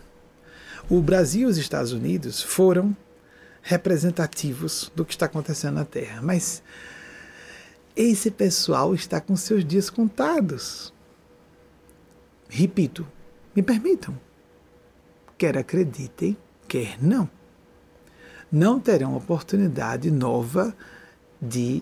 [0.89, 2.95] O Brasil e os Estados Unidos foram
[3.61, 6.61] representativos do que está acontecendo na Terra, mas
[7.95, 10.93] esse pessoal está com seus dias contados.
[12.49, 13.07] Repito,
[13.55, 14.19] me permitam.
[15.37, 16.35] Quer acreditem,
[16.67, 17.29] quer não.
[18.51, 20.75] Não terão oportunidade nova
[21.41, 21.81] de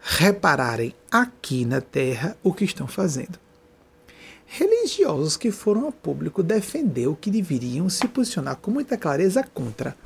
[0.00, 3.38] repararem aqui na Terra o que estão fazendo
[4.54, 9.96] religiosos que foram a público defender o que deveriam se posicionar com muita clareza contra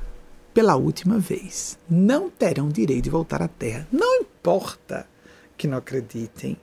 [0.53, 1.77] pela última vez.
[1.89, 3.85] Não terão direito de voltar à Terra.
[3.91, 5.05] Não importa
[5.57, 6.55] que não acreditem,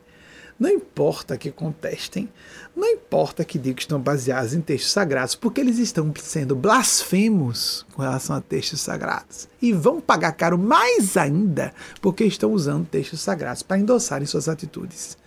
[0.59, 2.27] não importa que contestem,
[2.75, 7.85] não importa que digam que estão baseados em textos sagrados, porque eles estão sendo blasfemos
[7.93, 9.47] com relação a textos sagrados.
[9.61, 15.19] E vão pagar caro mais ainda porque estão usando textos sagrados para endossarem suas atitudes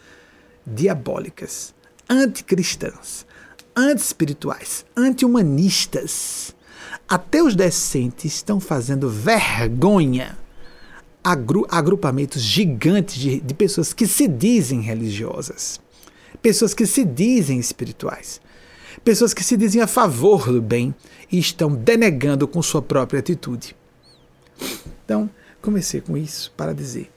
[0.65, 1.76] diabólicas
[2.09, 3.25] anticristãs,
[3.75, 6.55] anti-espirituais, anti-humanistas,
[7.07, 10.37] Até os decentes estão fazendo vergonha
[11.23, 15.79] agru agrupamentos gigantes de, de pessoas que se dizem religiosas,
[16.41, 18.39] pessoas que se dizem espirituais,
[19.03, 20.95] pessoas que se dizem a favor do bem
[21.29, 23.75] e estão denegando com sua própria atitude.
[25.03, 25.29] Então,
[25.61, 27.11] comecei com isso para dizer: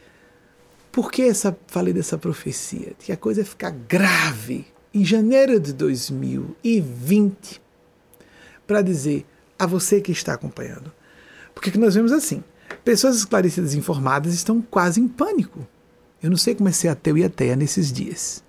[0.91, 2.93] por que essa, falei dessa profecia?
[2.99, 7.61] Que a coisa ia ficar grave em janeiro de 2020,
[8.67, 9.27] para dizer
[9.59, 10.93] a você que está acompanhando.
[11.55, 12.43] Porque que nós vemos assim:
[12.85, 15.67] pessoas esclarecidas e informadas estão quase em pânico.
[16.23, 18.45] Eu não sei como é ser ateu e ateia nesses dias.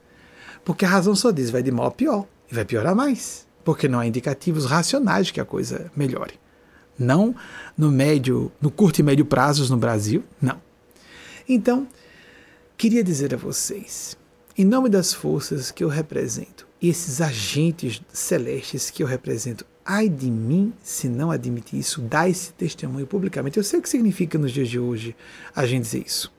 [0.64, 3.48] Porque a razão só diz vai de mal a pior e vai piorar mais.
[3.64, 6.40] Porque não há indicativos racionais de que a coisa melhore.
[6.98, 7.36] Não
[7.78, 10.62] no médio, no curto e médio prazos no Brasil, não.
[11.48, 11.88] Então,
[12.78, 14.18] queria dizer a vocês,
[14.58, 20.10] em nome das forças que eu represento, e esses agentes celestes que eu represento, ai
[20.10, 23.58] de mim se não admitir isso, dar esse testemunho publicamente.
[23.58, 25.16] Eu sei o que significa nos dias de hoje
[25.56, 26.34] a gente dizer isso.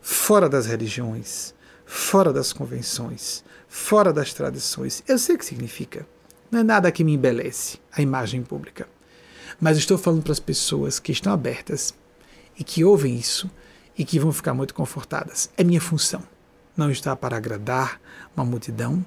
[0.00, 1.54] Fora das religiões,
[1.84, 5.02] fora das convenções, fora das tradições.
[5.06, 6.06] Eu sei o que significa.
[6.50, 8.88] Não é nada que me embelece a imagem pública.
[9.60, 11.94] Mas estou falando para as pessoas que estão abertas
[12.58, 13.50] e que ouvem isso
[13.96, 15.50] e que vão ficar muito confortadas.
[15.56, 16.22] É minha função.
[16.76, 18.00] Não está para agradar
[18.36, 19.04] uma multidão,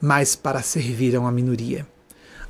[0.00, 1.86] mas para servir a uma minoria.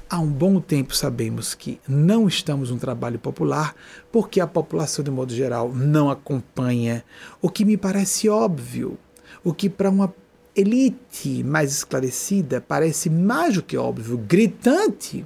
[0.08, 3.74] Há um bom tempo sabemos que não estamos num trabalho popular
[4.10, 7.04] porque a população, de modo geral, não acompanha
[7.40, 8.98] o que me parece óbvio,
[9.44, 10.12] o que para uma
[10.54, 15.24] elite mais esclarecida parece mais do que óbvio, gritante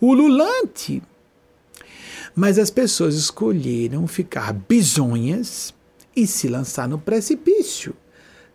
[0.00, 1.02] ululante.
[2.34, 5.74] Mas as pessoas escolheram ficar bisonhas
[6.14, 7.94] e se lançar no precipício.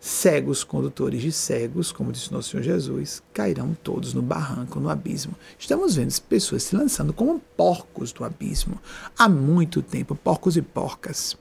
[0.04, 5.36] Cegos condutores de cegos, como disse nosso Senhor Jesus, cairão todos no barranco, no abismo.
[5.56, 8.80] Estamos vendo pessoas se lançando como porcos do abismo
[9.16, 11.36] há muito tempo porcos e porcas.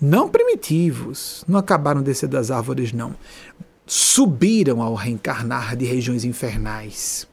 [0.00, 3.14] Não primitivos, não acabaram de descer das árvores, não.
[3.86, 7.28] Subiram ao reencarnar de regiões infernais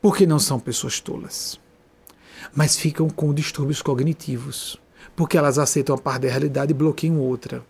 [0.00, 1.58] porque não são pessoas tolas,
[2.54, 4.80] mas ficam com distúrbios cognitivos,
[5.16, 7.64] porque elas aceitam a parte da realidade e bloqueiam outra.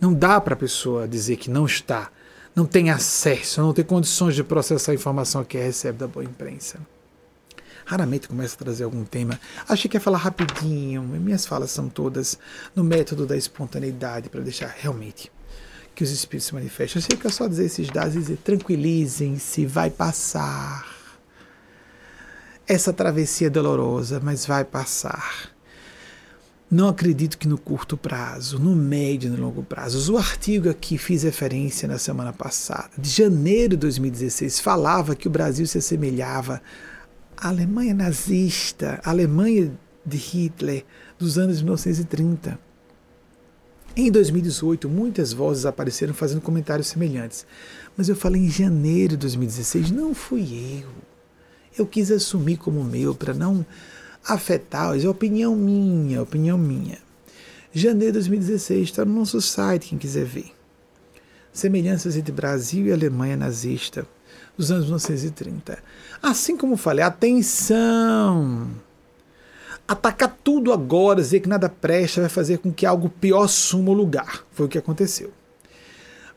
[0.00, 2.10] Não dá para a pessoa dizer que não está,
[2.54, 6.78] não tem acesso, não tem condições de processar a informação que recebe da boa imprensa.
[7.84, 9.38] Raramente começa a trazer algum tema.
[9.68, 12.38] Achei que ia falar rapidinho, minhas falas são todas
[12.74, 15.30] no método da espontaneidade, para deixar realmente
[15.94, 17.02] que os espíritos se manifestem.
[17.02, 21.00] Achei que é só dizer esses dados e dizer tranquilizem-se, vai passar
[22.70, 25.50] essa travessia é dolorosa, mas vai passar.
[26.70, 30.12] Não acredito que no curto prazo, no médio e no longo prazo.
[30.12, 35.30] O artigo aqui fiz referência na semana passada, de janeiro de 2016, falava que o
[35.30, 36.62] Brasil se assemelhava
[37.36, 39.72] à Alemanha nazista, à Alemanha
[40.06, 40.84] de Hitler
[41.18, 42.56] dos anos 1930.
[43.96, 47.44] Em 2018, muitas vozes apareceram fazendo comentários semelhantes.
[47.96, 51.10] Mas eu falei em janeiro de 2016, não fui eu
[51.78, 53.64] eu quis assumir como meu para não
[54.24, 56.98] afetar, é opinião minha, opinião minha.
[57.72, 60.52] Janeiro de 2016 está no nosso site, quem quiser ver.
[61.52, 64.06] Semelhanças entre Brasil e Alemanha nazista
[64.56, 65.78] dos anos 1930.
[66.22, 68.68] Assim como falei, atenção!
[69.86, 73.94] Atacar tudo agora, dizer que nada presta, vai fazer com que algo pior suma o
[73.94, 74.44] lugar.
[74.52, 75.32] Foi o que aconteceu.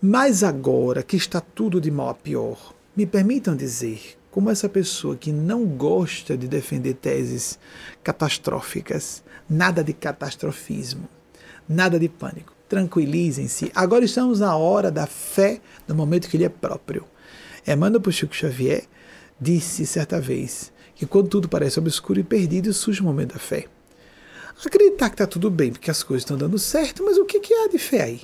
[0.02, 5.16] Mas agora que está tudo de mal a pior, me permitam dizer como essa pessoa
[5.16, 7.60] que não gosta de defender teses
[8.04, 11.08] catastróficas, nada de catastrofismo,
[11.70, 12.52] nada de pânico.
[12.68, 13.72] Tranquilizem-se.
[13.76, 17.06] Agora estamos na hora da fé, no momento que lhe é próprio.
[17.68, 18.86] Emmanuel Chico Xavier
[19.40, 23.68] disse certa vez que quando tudo parece obscuro e perdido, surge o momento da fé.
[24.66, 27.54] Acreditar que está tudo bem, porque as coisas estão dando certo, mas o que, que
[27.54, 28.22] há de fé aí?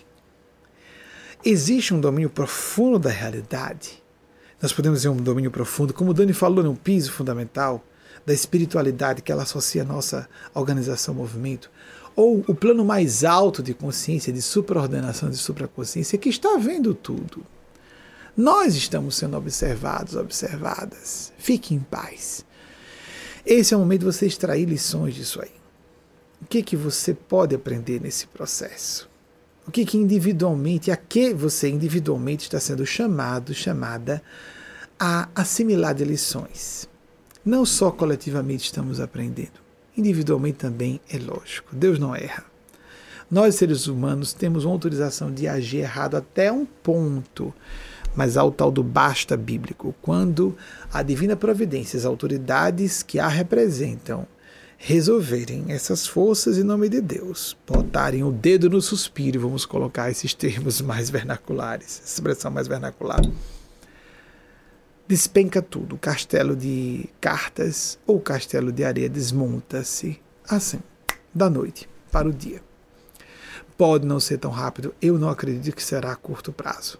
[1.45, 3.99] Existe um domínio profundo da realidade
[4.62, 7.84] nós podemos ter um domínio profundo, como o Dani falou, um piso fundamental
[8.26, 11.72] da espiritualidade que ela associa à nossa organização, movimento,
[12.16, 17.45] ou o plano mais alto de consciência, de supraordenação, de supraconsciência, que está vendo tudo.
[18.36, 21.34] Nós estamos sendo observados, observadas.
[21.38, 22.45] Fique em paz.
[23.45, 25.51] Esse é o momento de você extrair lições disso aí.
[26.41, 29.09] O que, que você pode aprender nesse processo?
[29.70, 34.20] O que, que individualmente, a que você individualmente está sendo chamado, chamada
[34.99, 36.89] a assimilar de lições.
[37.45, 39.61] Não só coletivamente estamos aprendendo,
[39.95, 41.76] individualmente também é lógico.
[41.76, 42.45] Deus não erra.
[43.30, 47.53] Nós, seres humanos, temos uma autorização de agir errado até um ponto,
[48.15, 50.57] mas ao tal do basta bíblico, quando
[50.91, 54.26] a divina providência, as autoridades que a representam,
[54.82, 60.34] resolverem essas forças em nome de Deus, botarem o dedo no suspiro, vamos colocar esses
[60.34, 63.19] termos mais vernaculares, expressão mais vernacular.
[65.05, 70.80] Despenca tudo, o castelo de cartas ou castelo de areia desmonta-se assim,
[71.36, 72.61] da noite para o dia.
[73.77, 76.97] Pode não ser tão rápido, eu não acredito que será a curto prazo.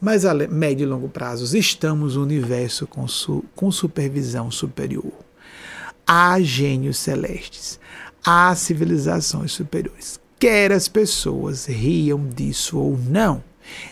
[0.00, 5.25] Mas a médio e longo prazos estamos no universo com, su com supervisão superior
[6.06, 7.80] há gênios celestes,
[8.24, 10.20] há civilizações superiores.
[10.38, 13.42] Quer as pessoas riam disso ou não,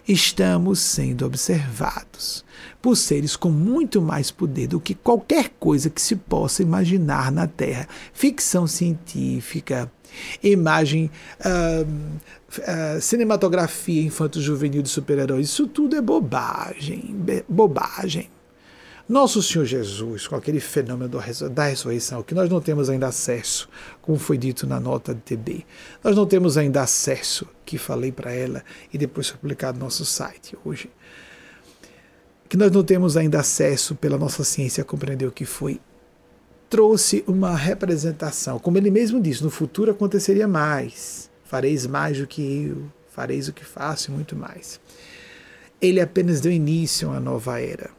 [0.07, 2.45] estamos sendo observados
[2.81, 7.47] por seres com muito mais poder do que qualquer coisa que se possa imaginar na
[7.47, 7.89] Terra.
[8.13, 9.91] Ficção científica,
[10.43, 11.11] imagem,
[11.41, 11.89] uh,
[12.61, 17.17] uh, cinematografia infanto-juvenil de super-heróis, isso tudo é bobagem,
[17.49, 18.29] bobagem.
[19.07, 21.11] Nosso Senhor Jesus, com aquele fenômeno
[21.51, 23.69] da ressurreição, que nós não temos ainda acesso,
[24.01, 25.67] como foi dito na nota de TB,
[26.03, 30.07] nós não temos ainda acesso, que falei para ela e depois foi publicado no nosso
[30.07, 30.91] site hoje,
[32.49, 35.79] que nós não temos ainda acesso pela nossa ciência a compreender o que foi,
[36.71, 42.41] trouxe uma representação, como ele mesmo disse, no futuro aconteceria mais, fareis mais do que
[42.71, 44.81] eu, fareis o que faço e muito mais.
[45.79, 47.91] Ele apenas deu início a uma nova era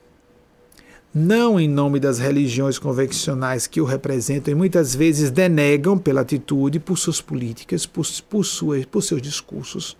[1.15, 6.77] não em nome das religiões convencionais que o representam e muitas vezes denegam pela atitude,
[6.77, 9.95] por suas políticas, por, por, suas, por seus discursos,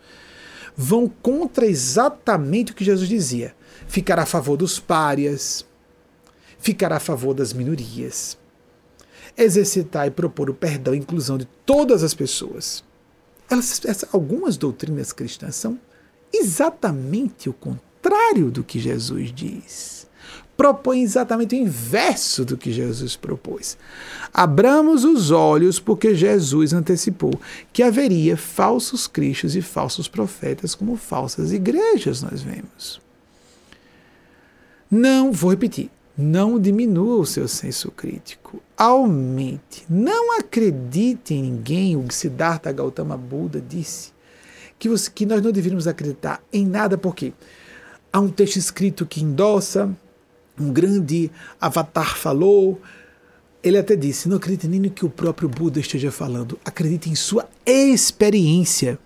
[0.76, 3.55] vão contra exatamente o que Jesus dizia:
[3.88, 5.66] ficar a favor dos párias,
[6.59, 8.38] ficar a favor das minorias,
[9.38, 12.84] exercitar e propor o perdão e inclusão de todas as pessoas.
[13.49, 15.80] Elas, algumas doutrinas cristãs são
[16.34, 20.05] exatamente o contrário do que Jesus diz
[20.56, 23.78] propõe exatamente o inverso do que Jesus propôs.
[24.34, 27.39] Abramos os olhos porque Jesus antecipou
[27.74, 33.01] que haveria falsos cristos e falsos profetas, como falsas igrejas nós vemos.
[34.89, 38.62] Não, vou repetir, não diminua o seu senso crítico.
[38.78, 39.86] Aumente.
[39.89, 41.97] Não acredite em ninguém.
[41.97, 44.14] O Siddhartha Gautama Buda disse
[44.80, 47.34] que, você, que nós não deveríamos acreditar em nada, porque
[48.14, 49.93] há um texto escrito que endossa,
[50.60, 52.82] um grande avatar falou.
[53.64, 57.16] Ele até disse: não acredite nem no que o próprio Buda esteja falando, acredite em
[57.16, 58.99] sua experiência.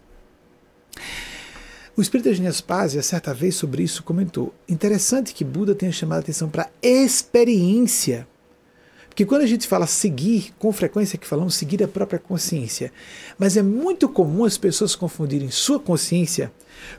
[1.96, 6.22] O espírito Eugênio Spazia, certa vez sobre isso, comentou: interessante que Buda tenha chamado a
[6.22, 8.28] atenção para experiência.
[9.08, 12.94] Porque quando a gente fala seguir, com frequência que falamos seguir a própria consciência,
[13.38, 16.54] mas é muito comum as pessoas confundirem sua consciência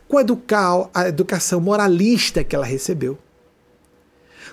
[0.07, 0.24] com a,
[0.92, 3.16] a educação moralista que ela recebeu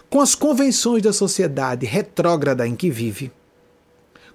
[0.09, 3.31] com as convenções da sociedade retrógrada em que vive,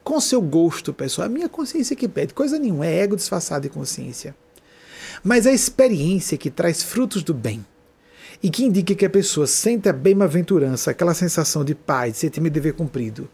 [0.04, 1.26] com seu gosto pessoal.
[1.26, 4.34] A minha consciência que pede, coisa nenhuma, é ego disfarçado de consciência.
[5.22, 7.64] Mas a experiência que traz frutos do bem
[8.42, 12.54] e que indica que a pessoa sente a bem-aventurança, aquela sensação de paz, de sentimento
[12.54, 13.28] de dever cumprido,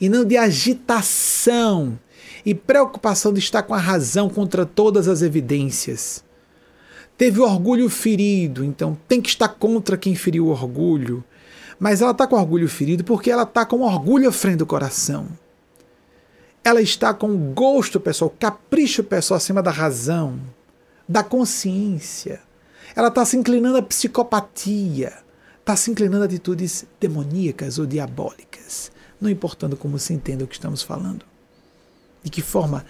[0.00, 1.98] e não de agitação
[2.46, 6.24] e preocupação de estar com a razão contra todas as evidências.
[7.16, 11.22] Teve o orgulho ferido, então tem que estar contra quem feriu o orgulho
[11.78, 15.26] mas ela está com orgulho ferido porque ela está com orgulho à frente do coração.
[16.62, 20.40] Ela está com gosto pessoal, capricho pessoal acima da razão,
[21.08, 22.40] da consciência.
[22.96, 25.12] Ela está se inclinando à psicopatia,
[25.60, 30.54] está se inclinando a atitudes demoníacas ou diabólicas, não importando como se entenda o que
[30.54, 31.26] estamos falando.
[32.22, 32.86] De que forma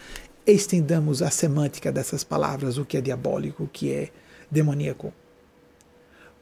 [0.47, 4.11] estendamos a semântica dessas palavras, o que é diabólico, o que é
[4.51, 5.13] demoníaco.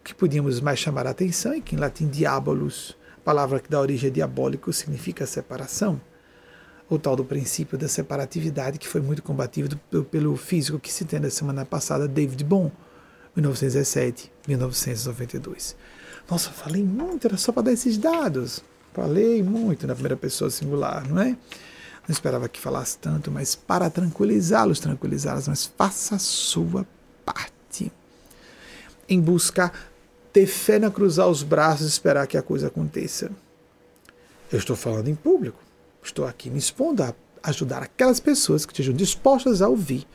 [0.04, 4.10] Que podíamos mais chamar a atenção é que em latim diabolus, palavra que dá origem
[4.10, 6.00] a diabólico, significa separação.
[6.90, 9.80] O tal do princípio da separatividade que foi muito combatido
[10.10, 12.70] pelo físico que se tem na semana passada, David Bohm,
[13.36, 15.76] 1917, 1992.
[16.28, 18.62] Nossa, falei muito, era só para dar esses dados.
[18.92, 21.28] Falei muito na primeira pessoa singular, não é?
[21.30, 26.86] Não esperava que falasse tanto, mas para tranquilizá-los, tranquilizá-las, mas faça a sua
[27.24, 27.92] parte
[29.08, 29.91] em buscar
[30.32, 33.30] ter fé na cruzar os braços e esperar que a coisa aconteça.
[34.50, 35.58] Eu estou falando em público.
[36.02, 40.06] Estou aqui me expondo a ajudar aquelas pessoas que estejam dispostas a ouvir.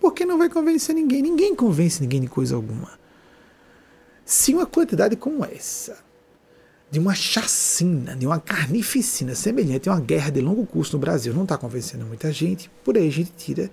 [0.00, 1.22] Porque não vai convencer ninguém.
[1.22, 2.90] Ninguém convence ninguém de coisa alguma.
[4.24, 5.98] Se uma quantidade como essa,
[6.90, 11.32] de uma chacina, de uma carnificina semelhante a uma guerra de longo curso no Brasil,
[11.34, 13.70] não está convencendo muita gente, por aí a gente tira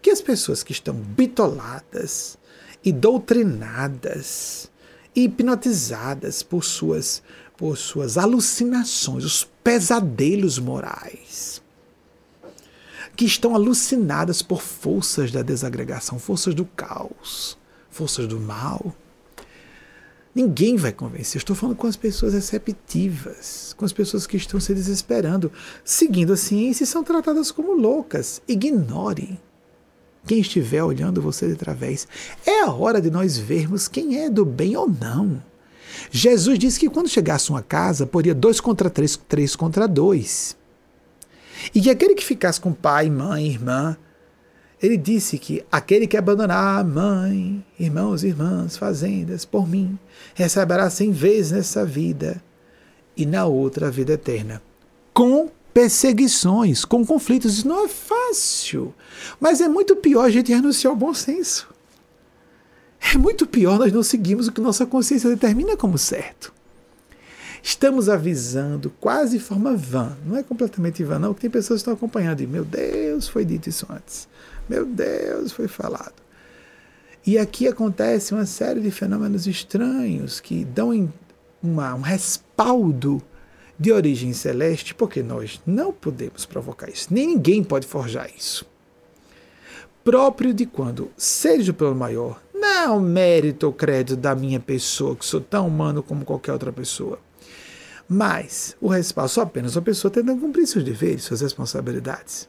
[0.00, 2.38] que as pessoas que estão bitoladas
[2.84, 4.71] e doutrinadas
[5.14, 7.22] hipnotizadas por suas,
[7.56, 11.62] por suas alucinações, os pesadelos morais,
[13.14, 17.58] que estão alucinadas por forças da desagregação, forças do caos,
[17.90, 18.94] forças do mal.
[20.34, 21.38] Ninguém vai convencer.
[21.38, 25.52] Estou falando com as pessoas receptivas, com as pessoas que estão se desesperando,
[25.84, 28.40] seguindo a ciência e são tratadas como loucas.
[28.48, 29.38] Ignore
[30.26, 32.06] quem estiver olhando você de través.
[32.46, 35.42] É a hora de nós vermos quem é do bem ou não.
[36.10, 40.56] Jesus disse que quando chegasse uma casa, poria dois contra três, três contra dois.
[41.74, 43.96] E que aquele que ficasse com pai, mãe, irmã,
[44.82, 49.96] ele disse que aquele que abandonar mãe, irmãos irmãs, fazendas, por mim,
[50.34, 52.42] receberá cem vezes nessa vida
[53.16, 54.60] e na outra a vida eterna.
[55.14, 57.58] Com perseguições, com conflitos.
[57.58, 58.94] Isso não é fácil.
[59.40, 61.68] Mas é muito pior a gente renunciar ao bom senso.
[63.14, 66.52] É muito pior nós não seguirmos o que nossa consciência determina como certo.
[67.62, 71.94] Estamos avisando quase forma vã, não é completamente vã, não, que tem pessoas que estão
[71.94, 74.28] acompanhando e, meu Deus, foi dito isso antes.
[74.68, 76.14] Meu Deus, foi falado.
[77.24, 81.08] E aqui acontece uma série de fenômenos estranhos que dão
[81.62, 83.22] uma, um respaldo
[83.82, 88.64] de origem celeste, porque nós não podemos provocar isso, nem ninguém pode forjar isso.
[90.04, 95.26] Próprio de quando seres do plano maior, não mérito ou crédito da minha pessoa, que
[95.26, 97.18] sou tão humano como qualquer outra pessoa,
[98.08, 102.48] mas o respaldo só apenas uma pessoa tentando cumprir seus deveres, suas responsabilidades.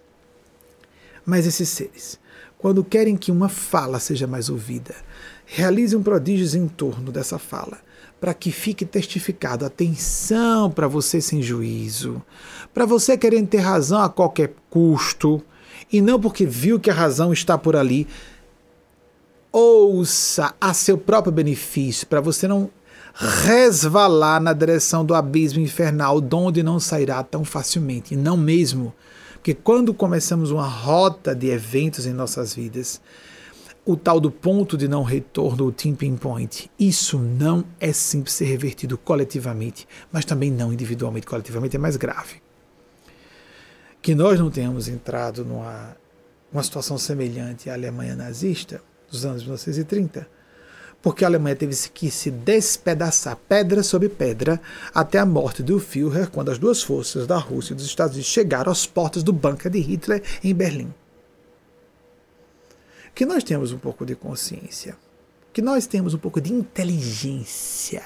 [1.25, 2.19] Mas esses seres,
[2.59, 4.93] quando querem que uma fala seja mais ouvida,
[5.47, 7.79] realizem prodígios em torno dessa fala,
[8.24, 9.65] para que fique testificado.
[9.65, 12.21] Atenção para você sem juízo,
[12.74, 15.43] para você querendo ter razão a qualquer custo,
[15.91, 18.07] e não porque viu que a razão está por ali.
[19.51, 22.69] Ouça a seu próprio benefício, para você não
[23.13, 28.93] resvalar na direção do abismo infernal, de onde não sairá tão facilmente, não mesmo.
[29.34, 33.01] Porque quando começamos uma rota de eventos em nossas vidas,
[33.86, 38.45] o tal do ponto de não retorno, o tipping point, isso não é simples ser
[38.45, 42.41] revertido coletivamente, mas também não individualmente, coletivamente é mais grave.
[44.01, 45.95] Que nós não tenhamos entrado numa
[46.51, 48.79] uma situação semelhante à Alemanha nazista
[49.09, 50.27] dos anos 1930,
[51.01, 54.61] porque a Alemanha teve que se despedaçar pedra sobre pedra
[54.93, 58.31] até a morte do Führer, quando as duas forças da Rússia e dos Estados Unidos
[58.31, 60.93] chegaram às portas do bunker de Hitler em Berlim.
[63.14, 64.97] Que nós temos um pouco de consciência,
[65.51, 68.03] que nós temos um pouco de inteligência,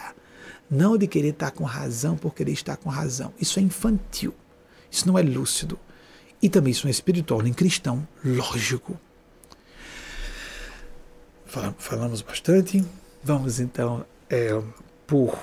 [0.69, 3.33] não de querer estar com razão por querer estar com razão.
[3.39, 4.33] Isso é infantil,
[4.91, 5.79] isso não é lúcido.
[6.41, 8.99] E também isso não é espiritual nem cristão, lógico.
[11.77, 12.83] Falamos bastante.
[13.23, 14.61] Vamos então, é,
[15.07, 15.37] por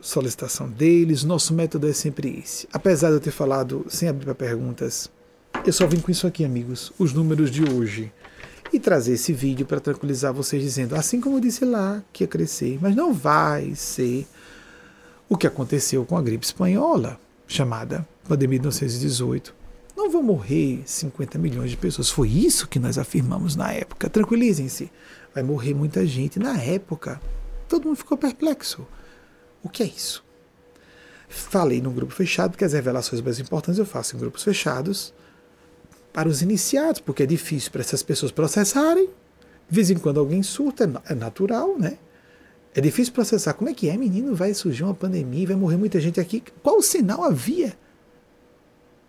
[0.00, 2.68] solicitação deles, nosso método é sempre esse.
[2.72, 5.10] Apesar de eu ter falado sem abrir para perguntas,
[5.66, 8.12] eu só vim com isso aqui, amigos, os números de hoje.
[8.72, 12.28] E trazer esse vídeo para tranquilizar vocês, dizendo, assim como eu disse lá, que ia
[12.28, 14.26] crescer, mas não vai ser
[15.28, 19.58] o que aconteceu com a gripe espanhola, chamada pandemia de 1918
[19.98, 22.08] não vão morrer 50 milhões de pessoas.
[22.08, 24.08] Foi isso que nós afirmamos na época.
[24.08, 24.90] Tranquilizem-se,
[25.34, 26.38] vai morrer muita gente.
[26.38, 27.20] Na época,
[27.68, 28.86] todo mundo ficou perplexo.
[29.62, 30.24] O que é isso?
[31.28, 35.12] Falei num grupo fechado, porque as revelações mais importantes eu faço em grupos fechados
[36.18, 39.06] para os iniciados, porque é difícil para essas pessoas processarem.
[39.06, 41.96] De vez em quando alguém surta, é natural, né?
[42.74, 43.54] É difícil processar.
[43.54, 44.34] Como é que é, menino?
[44.34, 46.42] Vai surgir uma pandemia, vai morrer muita gente aqui.
[46.60, 47.72] Qual sinal havia?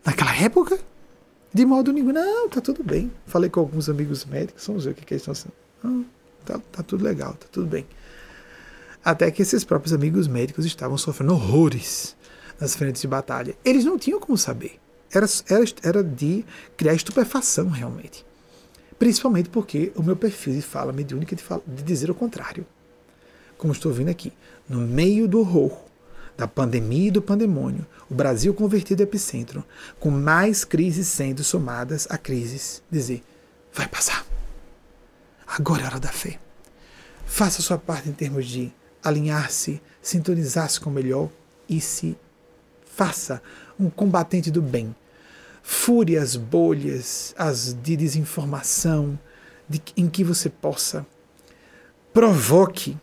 [0.05, 0.79] Naquela época,
[1.51, 3.11] de modo nenhum, não, tá tudo bem.
[3.25, 5.53] Falei com alguns amigos médicos, vamos ver o que, eles estão sendo.
[5.83, 6.03] Ah,
[6.45, 7.87] tá, tá tudo legal, tá tudo bem.
[9.03, 12.15] Até que esses próprios amigos médicos estavam sofrendo horrores
[12.59, 13.55] nas frentes de batalha.
[13.65, 14.79] Eles não tinham como saber.
[15.13, 16.45] Era, era, era de
[16.77, 18.25] criar estupefação, realmente.
[18.97, 22.65] Principalmente porque o meu perfil de fala mediúnica de, fala, de dizer o contrário.
[23.57, 24.31] Como estou vendo aqui,
[24.67, 25.85] no meio do horror,
[26.37, 29.63] da pandemia e do pandemônio, o Brasil convertido epicentro,
[29.99, 33.23] com mais crises sendo somadas a crises, dizer:
[33.73, 34.25] vai passar.
[35.45, 36.39] Agora é hora da fé.
[37.25, 38.71] Faça a sua parte em termos de
[39.03, 41.29] alinhar-se, sintonizar-se com o melhor
[41.67, 42.17] e se
[42.85, 43.41] faça
[43.79, 44.95] um combatente do bem.
[45.71, 49.19] Fure as bolhas as de desinformação
[49.69, 51.05] de, em que você possa.
[52.11, 52.97] Provoque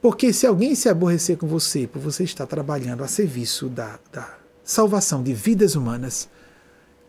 [0.00, 4.38] porque se alguém se aborrecer com você por você estar trabalhando a serviço da, da
[4.62, 6.28] salvação de vidas humanas,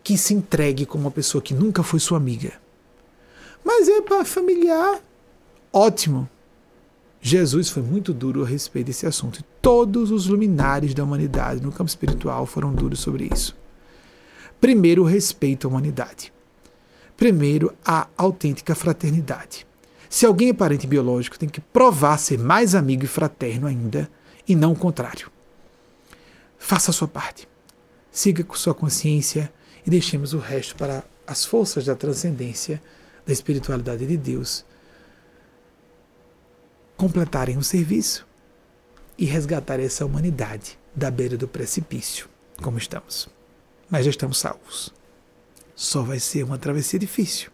[0.02, 2.54] que se entregue como uma pessoa que nunca foi sua amiga.
[3.64, 5.00] Mas é para familiar,
[5.72, 6.28] ótimo.
[7.20, 9.44] Jesus foi muito duro a respeito desse assunto.
[9.62, 13.56] Todos os luminares da humanidade no campo espiritual foram duros sobre isso.
[14.60, 16.32] Primeiro, o respeito à humanidade.
[17.16, 19.66] Primeiro, a autêntica fraternidade.
[20.08, 24.10] Se alguém é parente biológico, tem que provar ser mais amigo e fraterno ainda,
[24.46, 25.30] e não o contrário.
[26.58, 27.48] Faça a sua parte.
[28.10, 29.52] Siga com sua consciência
[29.86, 32.82] e deixemos o resto para as forças da transcendência,
[33.26, 34.64] da espiritualidade de Deus
[36.98, 38.26] completarem o serviço
[39.16, 42.28] e resgatar essa humanidade da beira do precipício,
[42.60, 43.37] como estamos.
[43.90, 44.92] Mas já estamos salvos.
[45.74, 47.50] Só vai ser uma travessia difícil,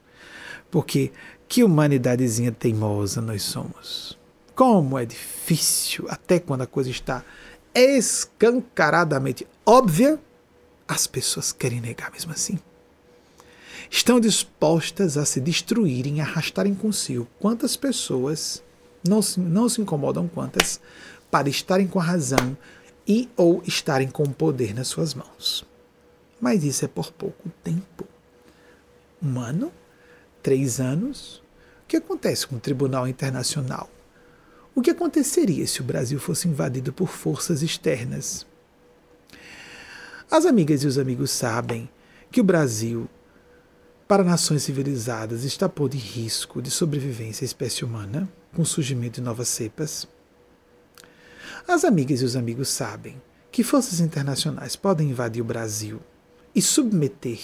[0.70, 1.12] porque
[1.48, 4.18] que humanidadezinha teimosa nós somos.
[4.54, 7.24] Como é difícil, até quando a coisa está
[7.74, 10.18] escancaradamente óbvia,
[10.86, 12.58] as pessoas querem negar mesmo assim.
[13.90, 18.62] Estão dispostas a se destruírem, arrastarem consigo quantas pessoas
[19.06, 20.80] não se, não se incomodam quantas
[21.30, 22.56] para estarem com a razão
[23.06, 25.64] e ou estarem com o poder nas suas mãos.
[26.44, 28.06] Mas isso é por pouco tempo.
[29.22, 29.72] Um ano?
[30.42, 31.42] Três anos?
[31.82, 33.88] O que acontece com o Tribunal Internacional?
[34.74, 38.46] O que aconteceria se o Brasil fosse invadido por forças externas?
[40.30, 41.88] As amigas e os amigos sabem
[42.30, 43.08] que o Brasil,
[44.06, 49.22] para nações civilizadas, está em risco de sobrevivência à espécie humana com o surgimento de
[49.22, 50.06] novas cepas.
[51.66, 53.18] As amigas e os amigos sabem
[53.50, 56.02] que forças internacionais podem invadir o Brasil
[56.54, 57.40] e submeter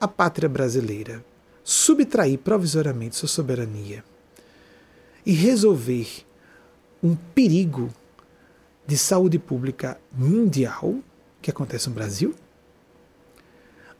[0.00, 1.24] a pátria brasileira,
[1.62, 4.04] subtrair provisoriamente sua soberania
[5.24, 6.26] e resolver
[7.02, 7.90] um perigo
[8.86, 10.96] de saúde pública mundial
[11.42, 12.34] que acontece no Brasil?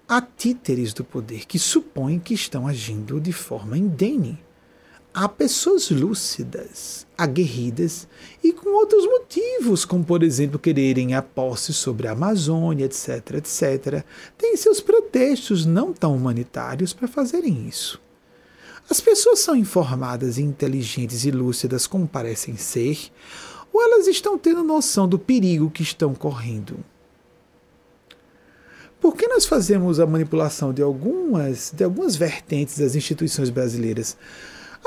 [0.09, 4.39] Há títeres do poder que supõem que estão agindo de forma indene
[5.17, 8.07] há pessoas lúcidas, aguerridas
[8.45, 14.05] e com outros motivos, como por exemplo quererem a posse sobre a Amazônia, etc, etc.
[14.37, 17.99] Têm seus pretextos não tão humanitários para fazerem isso.
[18.91, 23.11] As pessoas são informadas, inteligentes e lúcidas como parecem ser,
[23.73, 26.85] ou elas estão tendo noção do perigo que estão correndo?
[29.01, 34.15] Por que nós fazemos a manipulação de algumas, de algumas vertentes das instituições brasileiras?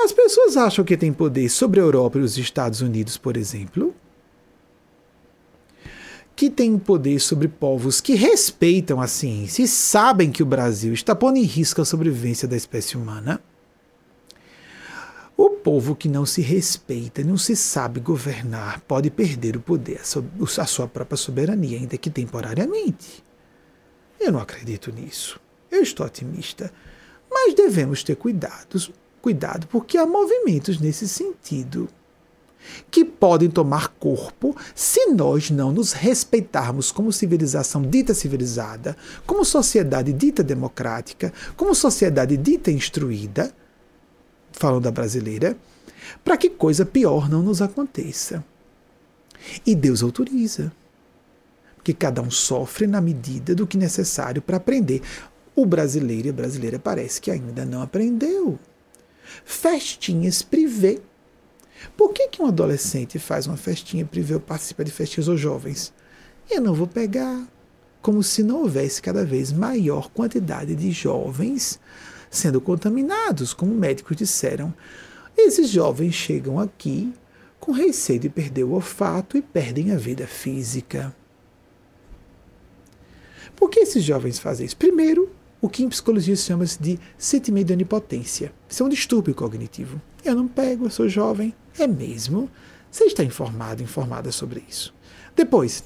[0.02, 3.94] As pessoas acham que têm poder sobre a Europa e os Estados Unidos, por exemplo,
[6.34, 11.14] que têm poder sobre povos que respeitam a ciência e sabem que o Brasil está
[11.14, 13.42] pondo em risco a sobrevivência da espécie humana.
[15.36, 20.66] O povo que não se respeita, não se sabe governar, pode perder o poder, a
[20.66, 23.22] sua própria soberania, ainda que temporariamente.
[24.18, 25.38] Eu não acredito nisso.
[25.70, 26.72] Eu estou otimista.
[27.30, 28.90] Mas devemos ter cuidados
[29.20, 31.88] Cuidado, porque há movimentos nesse sentido
[32.90, 38.96] que podem tomar corpo se nós não nos respeitarmos como civilização dita civilizada,
[39.26, 43.52] como sociedade dita democrática, como sociedade dita instruída,
[44.52, 45.56] falando da brasileira,
[46.24, 48.44] para que coisa pior não nos aconteça.
[49.66, 50.72] E Deus autoriza.
[51.76, 55.00] Porque cada um sofre na medida do que necessário para aprender.
[55.56, 58.58] O brasileiro e a brasileira parece que ainda não aprendeu
[59.50, 61.00] festinhas privê.
[61.96, 65.92] Por que, que um adolescente faz uma festinha privê ou participa de festinhas ou jovens?
[66.50, 67.46] Eu não vou pegar.
[68.00, 71.78] Como se não houvesse cada vez maior quantidade de jovens
[72.30, 74.72] sendo contaminados, como médicos disseram.
[75.36, 77.12] Esses jovens chegam aqui
[77.58, 81.14] com receio de perder o olfato e perdem a vida física.
[83.56, 84.76] Por que esses jovens fazem isso?
[84.76, 85.28] Primeiro,
[85.60, 88.52] o que em psicologia se chama de sentimento de onipotência.
[88.68, 90.00] Isso é um distúrbio cognitivo.
[90.24, 91.54] Eu não pego, eu sou jovem.
[91.78, 92.50] É mesmo?
[92.90, 94.94] Você está informado, informada sobre isso.
[95.36, 95.84] Depois,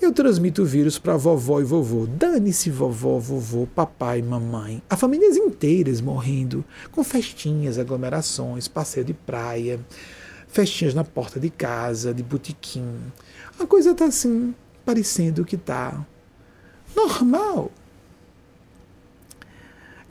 [0.00, 2.06] eu transmito o vírus para vovó e vovô.
[2.06, 4.82] Dane-se vovó, vovô, papai, mamãe.
[4.90, 9.78] Há famílias inteiras morrendo, com festinhas, aglomerações, passeio de praia,
[10.48, 12.98] festinhas na porta de casa, de botequim.
[13.58, 14.54] A coisa está assim,
[14.84, 16.04] parecendo que está
[16.96, 17.70] normal.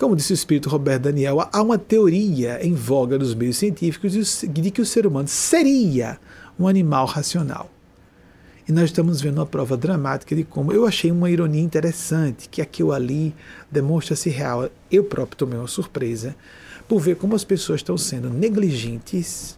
[0.02, 4.72] Como disse o espírito Roberto Daniel, há uma teoria em voga nos meios científicos de
[4.72, 6.20] que o ser humano seria
[6.58, 7.70] um animal racional.
[8.68, 12.64] E nós estamos vendo uma prova dramática de como eu achei uma ironia interessante, que
[12.64, 13.36] aqui ou ali
[13.70, 14.72] demonstra-se real.
[14.92, 16.36] Eu próprio tomei uma surpresa
[16.88, 19.56] por ver como as pessoas estão sendo negligentes,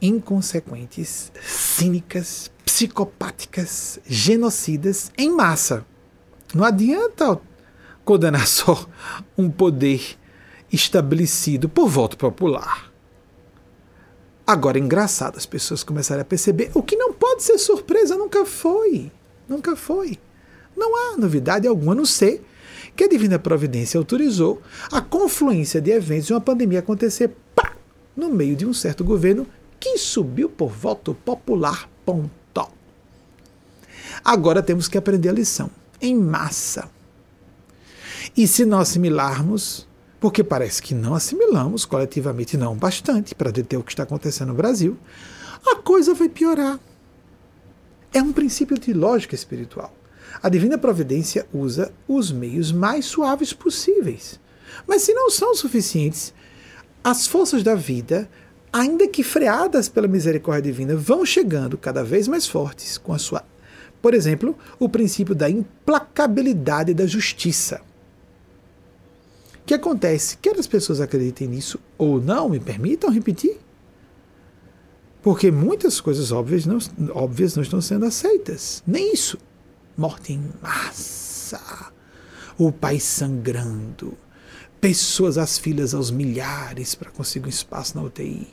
[0.00, 5.84] inconsequentes, cínicas, psicopáticas, genocidas em massa.
[6.54, 7.40] Não adianta
[8.04, 8.86] condenar só
[9.36, 10.18] um poder
[10.72, 12.92] estabelecido por voto popular.
[14.46, 19.10] Agora, engraçado, as pessoas começaram a perceber o que não pode ser surpresa, nunca foi.
[19.48, 20.18] Nunca foi.
[20.76, 22.44] Não há novidade alguma, a não ser
[22.94, 24.60] que a Divina Providência autorizou
[24.92, 27.74] a confluência de eventos de uma pandemia acontecer pá,
[28.14, 29.46] no meio de um certo governo
[29.80, 31.88] que subiu por voto popular.
[32.04, 32.44] Ponto.
[34.22, 36.88] Agora temos que aprender a lição em massa.
[38.36, 39.86] E se não assimilarmos,
[40.20, 44.54] porque parece que não assimilamos coletivamente, não bastante, para deter o que está acontecendo no
[44.54, 44.96] Brasil,
[45.66, 46.78] a coisa vai piorar.
[48.12, 49.92] É um princípio de lógica espiritual.
[50.42, 54.40] A divina providência usa os meios mais suaves possíveis.
[54.86, 56.34] Mas se não são suficientes,
[57.02, 58.28] as forças da vida,
[58.72, 63.44] ainda que freadas pela misericórdia divina, vão chegando cada vez mais fortes com a sua.
[64.00, 67.80] Por exemplo, o princípio da implacabilidade da justiça.
[69.64, 70.36] O que acontece?
[70.36, 73.58] Quer as pessoas acreditem nisso ou não, me permitam repetir?
[75.22, 76.78] Porque muitas coisas óbvias não,
[77.14, 78.82] óbvias não estão sendo aceitas.
[78.86, 79.38] Nem isso.
[79.96, 81.90] Morte em massa.
[82.58, 84.18] O país sangrando.
[84.82, 88.46] Pessoas às filas aos milhares para conseguir um espaço na UTI.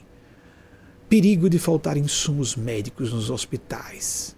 [1.10, 4.34] Perigo de faltar insumos médicos nos hospitais.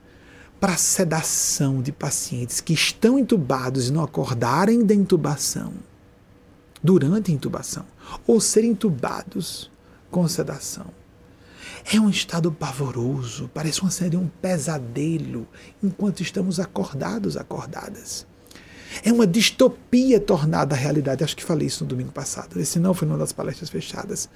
[0.59, 5.71] Para sedação de pacientes que estão entubados e não acordarem da intubação
[6.83, 7.85] durante a intubação
[8.27, 9.71] ou ser intubados
[10.11, 10.87] com sedação.
[11.91, 15.47] É um estado pavoroso, parece uma série um pesadelo
[15.81, 18.25] enquanto estamos acordados, acordadas.
[19.03, 21.23] É uma distopia tornada realidade.
[21.23, 22.59] Acho que falei isso no domingo passado.
[22.59, 24.29] Esse não foi numa das palestras fechadas.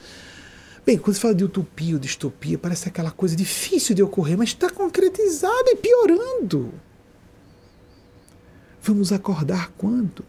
[0.84, 4.50] Bem, quando se fala de utopia ou distopia, parece aquela coisa difícil de ocorrer, mas
[4.50, 6.74] está concretizada e piorando.
[8.82, 10.24] Vamos acordar quando?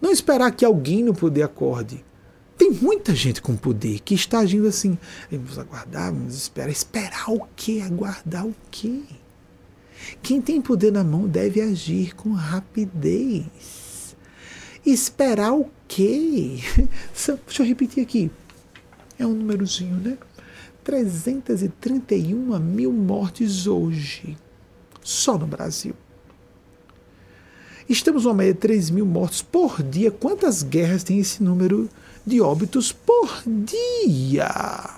[0.00, 2.04] Não esperar que alguém no poder acorde.
[2.56, 4.98] Tem muita gente com poder que está agindo assim.
[5.30, 6.70] Vamos aguardar, vamos esperar.
[6.70, 7.82] Esperar o quê?
[7.84, 9.02] Aguardar o quê?
[10.22, 14.16] Quem tem poder na mão deve agir com rapidez.
[14.84, 16.58] Esperar o quê?
[17.14, 18.30] Deixa eu repetir aqui.
[19.18, 20.18] É um númerozinho, né?
[20.84, 24.38] 331 mil mortes hoje,
[25.02, 25.94] só no Brasil.
[27.88, 30.10] Estamos uma média de 3 mil mortos por dia.
[30.10, 31.88] Quantas guerras tem esse número
[32.26, 34.90] de óbitos por dia?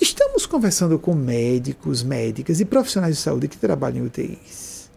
[0.00, 4.90] Estamos conversando com médicos, médicas e profissionais de saúde que trabalham em UTIs.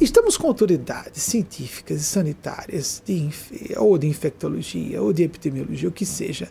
[0.00, 3.30] Estamos com autoridades científicas e sanitárias, de,
[3.76, 6.50] ou de infectologia, ou de epidemiologia, o que seja,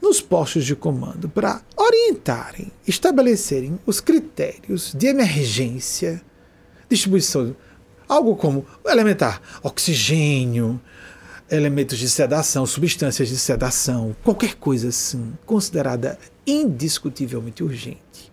[0.00, 6.22] nos postos de comando para orientarem, estabelecerem os critérios de emergência,
[6.88, 7.54] distribuição,
[8.08, 10.80] algo como elementar, oxigênio,
[11.50, 18.32] elementos de sedação, substâncias de sedação, qualquer coisa assim, considerada indiscutivelmente urgente.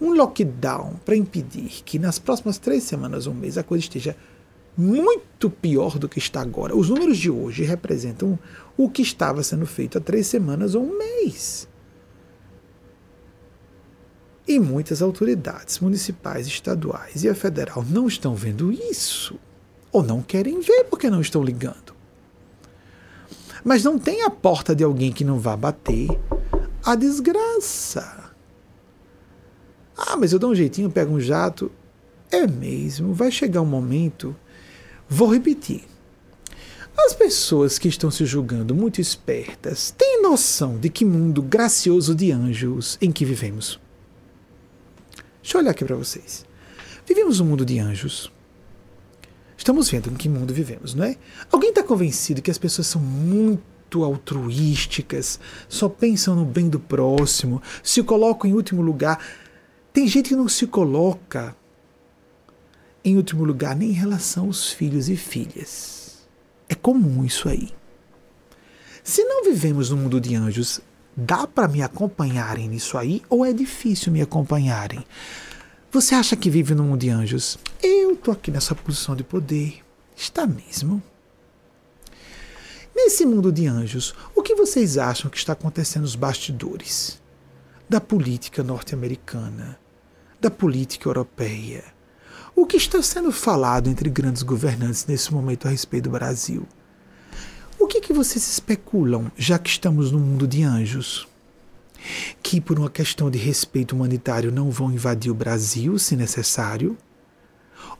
[0.00, 4.16] Um lockdown para impedir que nas próximas três semanas ou um mês a coisa esteja
[4.76, 6.74] muito pior do que está agora.
[6.76, 8.38] Os números de hoje representam
[8.76, 11.68] o que estava sendo feito há três semanas ou um mês.
[14.46, 19.38] E muitas autoridades municipais, estaduais e a federal não estão vendo isso.
[19.92, 21.94] Ou não querem ver porque não estão ligando.
[23.64, 26.08] Mas não tem a porta de alguém que não vá bater
[26.84, 28.32] a desgraça.
[29.96, 31.70] Ah, mas eu dou um jeitinho, pego um jato.
[32.30, 34.34] É mesmo, vai chegar um momento.
[35.08, 35.84] Vou repetir.
[36.96, 42.30] As pessoas que estão se julgando muito espertas têm noção de que mundo gracioso de
[42.30, 43.80] anjos em que vivemos?
[45.42, 46.44] Deixa eu olhar aqui para vocês.
[47.06, 48.30] Vivemos um mundo de anjos.
[49.56, 51.16] Estamos vendo em que mundo vivemos, não é?
[51.50, 57.62] Alguém está convencido que as pessoas são muito altruísticas, só pensam no bem do próximo,
[57.82, 59.18] se colocam em último lugar.
[59.92, 61.56] Tem gente que não se coloca
[63.04, 66.01] em último lugar nem em relação aos filhos e filhas.
[66.72, 67.68] É comum isso aí.
[69.04, 70.80] Se não vivemos no mundo de anjos,
[71.14, 75.04] dá para me acompanharem nisso aí ou é difícil me acompanharem?
[75.90, 77.58] Você acha que vive no mundo de anjos?
[77.82, 79.82] Eu tô aqui nessa posição de poder.
[80.16, 81.02] Está mesmo?
[82.96, 87.20] Nesse mundo de anjos, o que vocês acham que está acontecendo nos bastidores?
[87.86, 89.78] Da política norte-americana,
[90.40, 91.84] da política europeia,
[92.62, 96.64] o que está sendo falado entre grandes governantes nesse momento a respeito do Brasil?
[97.76, 101.26] O que, que vocês especulam, já que estamos no mundo de anjos?
[102.40, 106.96] Que por uma questão de respeito humanitário não vão invadir o Brasil, se necessário?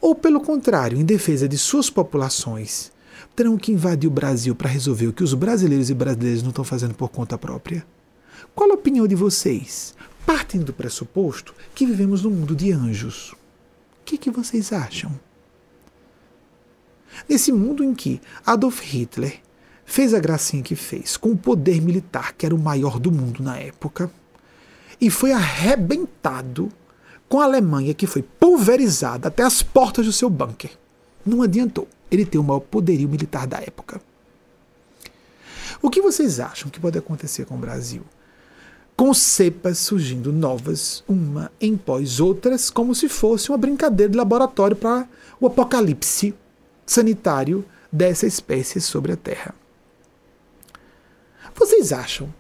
[0.01, 2.93] Ou, pelo contrário, em defesa de suas populações,
[3.35, 6.63] terão que invadir o Brasil para resolver o que os brasileiros e brasileiras não estão
[6.63, 7.85] fazendo por conta própria?
[8.55, 9.93] Qual a opinião de vocês?
[10.25, 13.35] Partem do pressuposto que vivemos num mundo de anjos.
[14.03, 15.13] O que, que vocês acham?
[17.29, 19.41] Nesse mundo em que Adolf Hitler
[19.87, 23.43] fez a gracinha que fez com o poder militar, que era o maior do mundo
[23.43, 24.11] na época,
[25.01, 26.71] e foi arrebentado
[27.29, 30.73] com a Alemanha, que foi pulverizada até as portas do seu bunker.
[31.25, 31.87] Não adiantou.
[32.11, 34.01] Ele tem o maior poderio militar da época.
[35.81, 38.03] O que vocês acham que pode acontecer com o Brasil?
[39.03, 44.77] Com cepas surgindo novas, uma em pós outras, como se fosse uma brincadeira de laboratório
[44.77, 45.09] para
[45.41, 46.33] o apocalipse
[46.87, 49.57] sanitário dessa espécie sobre a Terra.
[51.53, 52.33] Vocês acham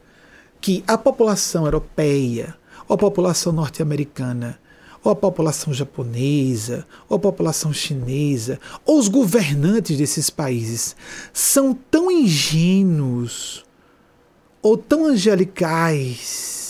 [0.60, 2.56] que a população europeia,
[2.86, 4.56] ou a população norte-americana,
[5.02, 10.94] ou a população japonesa, ou a população chinesa, ou os governantes desses países
[11.32, 13.64] são tão ingênuos
[14.62, 16.62] ou tão angelicais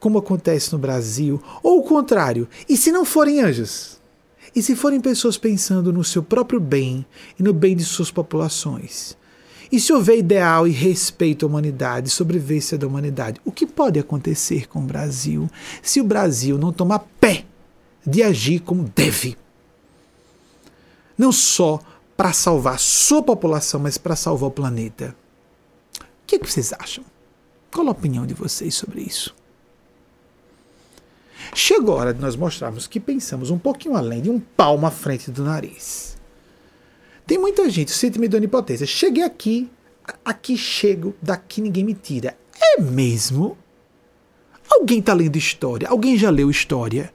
[0.00, 4.00] como acontece no Brasil, ou o contrário, e se não forem anjos?
[4.56, 7.04] E se forem pessoas pensando no seu próprio bem
[7.38, 9.16] e no bem de suas populações?
[9.70, 14.66] E se houver ideal e respeito à humanidade, sobrevivência da humanidade, o que pode acontecer
[14.66, 15.48] com o Brasil
[15.80, 17.44] se o Brasil não tomar pé
[18.04, 19.36] de agir como deve?
[21.16, 21.78] Não só
[22.16, 25.14] para salvar sua população, mas para salvar o planeta.
[26.30, 27.04] Que, que vocês acham?
[27.74, 29.34] Qual a opinião de vocês sobre isso?
[31.52, 34.92] Chegou a hora de nós mostrarmos que pensamos um pouquinho além de um palmo à
[34.92, 36.16] frente do nariz.
[37.26, 38.86] Tem muita gente, sente-me de onipotência.
[38.86, 39.68] Cheguei aqui,
[40.24, 42.38] aqui chego, daqui ninguém me tira.
[42.56, 43.58] É mesmo?
[44.70, 45.88] Alguém está lendo história?
[45.88, 47.12] Alguém já leu história?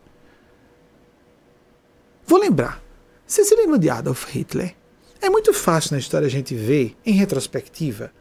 [2.27, 2.83] Vou lembrar.
[3.25, 4.75] Você se lembra de Adolf Hitler?
[5.21, 8.11] É muito fácil na história a gente ver, em retrospectiva,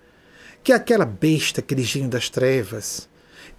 [0.65, 3.07] que aquela besta, aquele gênio das trevas,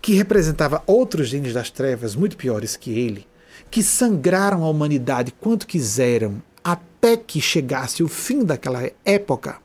[0.01, 3.27] que representava outros gênios das trevas muito piores que ele,
[3.69, 9.57] que sangraram a humanidade quanto quiseram até que chegasse o fim daquela época.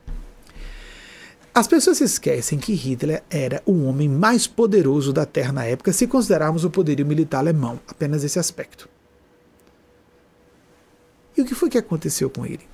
[1.53, 6.05] As pessoas esquecem que Hitler era o homem mais poderoso da Terra na época, se
[6.05, 8.87] considerarmos o poderio militar alemão, apenas esse aspecto.
[11.35, 12.67] E o que foi que aconteceu com ele?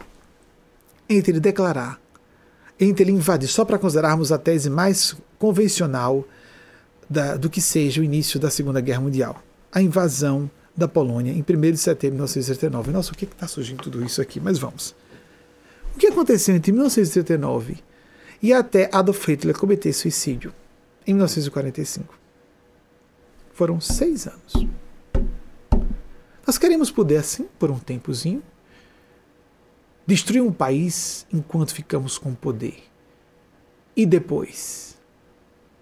[1.10, 2.00] Entre declarar,
[2.80, 6.26] entre ele invadir, só para considerarmos a tese mais convencional
[7.10, 9.42] da, do que seja o início da Segunda Guerra Mundial.
[9.72, 12.92] A invasão da Polônia em 1 de setembro de 1939.
[12.92, 14.40] Nossa, o que está surgindo tudo isso aqui?
[14.40, 14.96] Mas vamos.
[15.96, 17.78] O que aconteceu entre 1939
[18.42, 20.54] e até Adolf Hitler cometer suicídio
[21.08, 22.14] em 1945?
[23.54, 24.54] Foram seis anos.
[26.46, 28.44] Nós queremos poder, assim, por um tempozinho,
[30.08, 32.82] destruir um país enquanto ficamos com poder.
[33.96, 34.98] E depois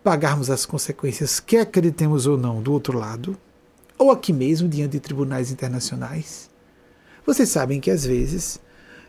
[0.04, 3.38] pagarmos as consequências, quer acreditemos ou não, do outro lado,
[3.98, 6.50] ou aqui mesmo diante de tribunais internacionais.
[7.26, 8.60] Vocês sabem que às vezes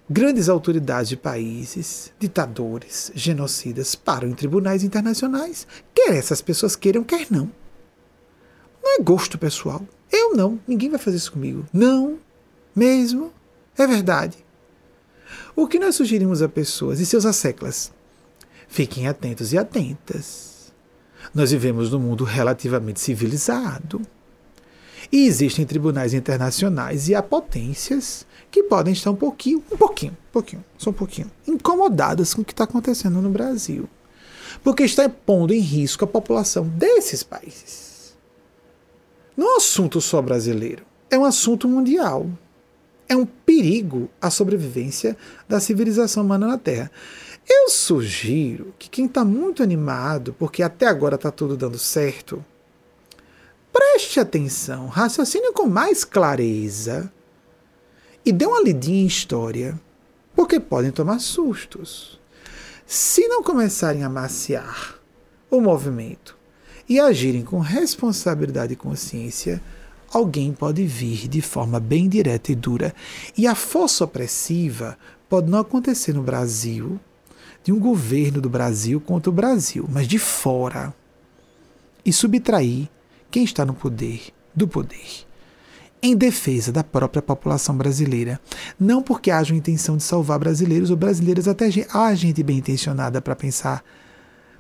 [0.09, 7.27] grandes autoridades de países, ditadores, genocidas param em tribunais internacionais, quer essas pessoas queiram, quer
[7.31, 7.51] não.
[8.83, 9.83] Não é gosto pessoal.
[10.11, 11.67] Eu não, ninguém vai fazer isso comigo.
[11.73, 12.19] Não,
[12.75, 13.33] mesmo,
[13.77, 14.46] é verdade.
[15.57, 17.91] O que nós sugerimos a pessoas e seus asseclas?
[18.69, 20.57] Fiquem atentos e atentas
[21.35, 24.01] nós vivemos num mundo relativamente civilizado.
[25.11, 30.33] E existem tribunais internacionais e há potências que podem estar um pouquinho, um pouquinho, um
[30.33, 33.89] pouquinho, só um pouquinho, incomodadas com o que está acontecendo no Brasil.
[34.65, 38.17] Porque está pondo em risco a população desses países.
[39.37, 42.29] Não é um assunto só brasileiro, é um assunto mundial.
[43.09, 45.17] É um perigo à sobrevivência
[45.49, 46.91] da civilização humana na Terra.
[47.49, 52.45] Eu sugiro que quem está muito animado, porque até agora está tudo dando certo,
[53.73, 57.13] preste atenção, raciocine com mais clareza
[58.25, 59.79] e dê uma lidinha em história,
[60.35, 62.19] porque podem tomar sustos.
[62.85, 64.99] Se não começarem a maciar
[65.49, 66.37] o movimento
[66.89, 69.63] e agirem com responsabilidade e consciência,
[70.13, 72.95] alguém pode vir de forma bem direta e dura.
[73.37, 74.97] E a força opressiva
[75.29, 76.99] pode não acontecer no Brasil,
[77.65, 80.95] de um governo do Brasil contra o Brasil, mas de fora,
[82.05, 82.89] e subtrair
[83.31, 85.27] quem está no poder do poder,
[86.01, 88.41] em defesa da própria população brasileira.
[88.79, 93.21] Não porque haja uma intenção de salvar brasileiros ou brasileiras, até há gente bem intencionada
[93.21, 93.85] para pensar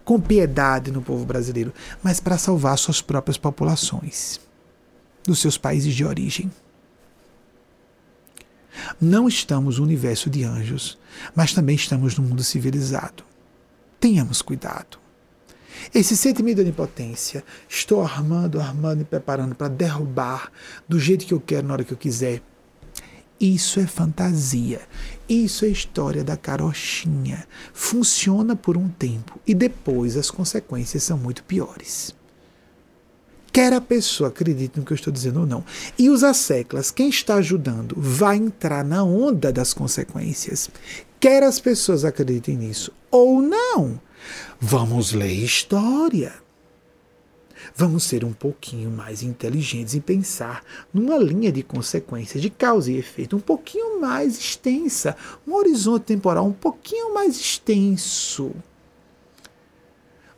[0.04, 1.72] com piedade no povo brasileiro,
[2.02, 4.45] mas para salvar suas próprias populações
[5.26, 6.50] dos seus países de origem.
[9.00, 10.98] Não estamos no universo de anjos,
[11.34, 13.24] mas também estamos no mundo civilizado.
[13.98, 14.98] Tenhamos cuidado.
[15.94, 20.50] Esse sentimento de onipotência, estou armando, armando e preparando para derrubar
[20.88, 22.42] do jeito que eu quero, na hora que eu quiser.
[23.38, 24.80] Isso é fantasia.
[25.28, 27.46] Isso é história da carochinha.
[27.74, 32.15] Funciona por um tempo e depois as consequências são muito piores.
[33.56, 35.64] Quer a pessoa acredite no que eu estou dizendo ou não.
[35.98, 40.68] E os asseclas, quem está ajudando, vai entrar na onda das consequências.
[41.18, 43.98] Quer as pessoas acreditem nisso ou não.
[44.60, 46.34] Vamos ler história.
[47.74, 52.98] Vamos ser um pouquinho mais inteligentes em pensar numa linha de consequências de causa e
[52.98, 55.16] efeito um pouquinho mais extensa,
[55.48, 58.54] um horizonte temporal um pouquinho mais extenso.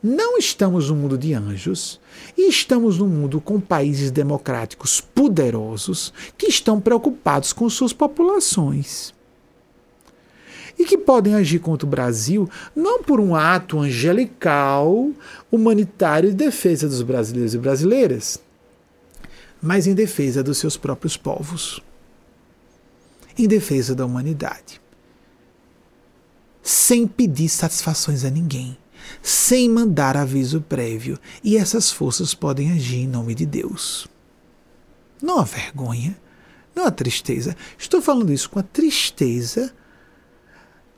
[0.03, 2.01] Não estamos no mundo de anjos
[2.37, 9.13] e estamos no mundo com países democráticos poderosos que estão preocupados com suas populações.
[10.79, 15.11] E que podem agir contra o Brasil não por um ato angelical,
[15.51, 18.41] humanitário de defesa dos brasileiros e brasileiras,
[19.61, 21.83] mas em defesa dos seus próprios povos,
[23.37, 24.81] em defesa da humanidade,
[26.63, 28.79] sem pedir satisfações a ninguém,
[29.23, 34.09] sem mandar aviso prévio, e essas forças podem agir em nome de Deus.
[35.23, 36.17] Não há vergonha,
[36.75, 37.57] não há tristeza.
[37.77, 39.73] Estou falando isso com a tristeza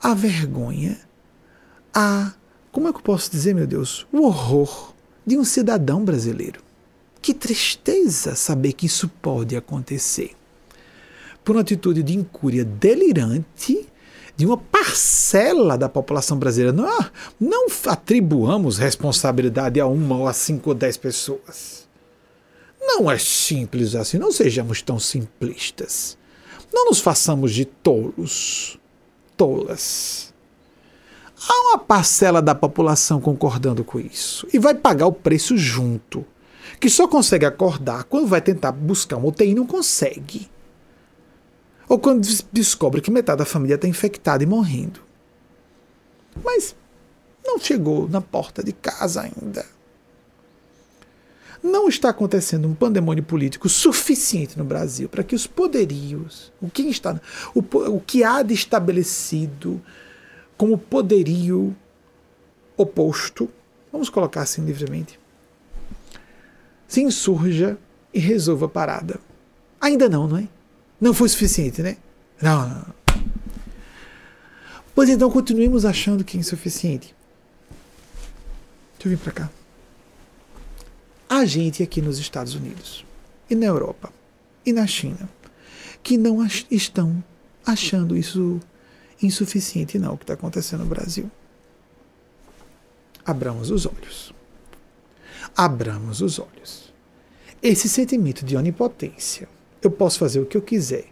[0.03, 0.99] a vergonha,
[1.93, 2.33] a,
[2.73, 4.95] como é que eu posso dizer, meu Deus, o horror
[5.27, 6.63] de um cidadão brasileiro.
[7.21, 10.33] Que tristeza saber que isso pode acontecer.
[11.45, 13.87] Por uma atitude de incúria delirante
[14.41, 16.73] de uma parcela da população brasileira.
[16.73, 16.99] Não,
[17.39, 21.87] não atribuamos responsabilidade a uma ou a cinco ou dez pessoas.
[22.81, 24.17] Não é simples assim.
[24.17, 26.17] Não sejamos tão simplistas.
[26.73, 28.79] Não nos façamos de tolos
[29.37, 30.33] tolas.
[31.47, 36.25] Há uma parcela da população concordando com isso e vai pagar o preço junto,
[36.81, 40.50] que só consegue acordar quando vai tentar buscar uma UTI e não consegue.
[41.91, 45.01] Ou quando descobre que metade da família está infectada e morrendo.
[46.45, 46.77] Mas
[47.45, 49.67] não chegou na porta de casa ainda.
[51.61, 56.83] Não está acontecendo um pandemônio político suficiente no Brasil para que os poderios, o que,
[56.83, 57.21] está,
[57.53, 59.83] o, o que há de estabelecido
[60.57, 61.75] como poderio
[62.77, 63.51] oposto,
[63.91, 65.19] vamos colocar assim livremente,
[66.87, 67.77] se insurja
[68.15, 69.19] e resolva a parada.
[69.81, 70.49] Ainda não, não é?
[71.01, 71.97] Não foi suficiente, né?
[72.41, 72.87] Não, não.
[74.95, 77.15] Pois então continuemos achando que é insuficiente.
[78.99, 79.51] Deixa eu vir para cá
[81.31, 83.07] a gente aqui nos Estados Unidos
[83.49, 84.13] e na Europa
[84.67, 85.31] e na China
[86.03, 87.23] que não ach estão
[87.65, 88.59] achando isso
[89.23, 91.31] insuficiente não o que está acontecendo no Brasil.
[93.25, 94.35] Abramos os olhos.
[95.57, 96.93] Abramos os olhos.
[97.63, 99.49] Esse sentimento de onipotência,
[99.83, 101.07] eu posso fazer o que eu quiser.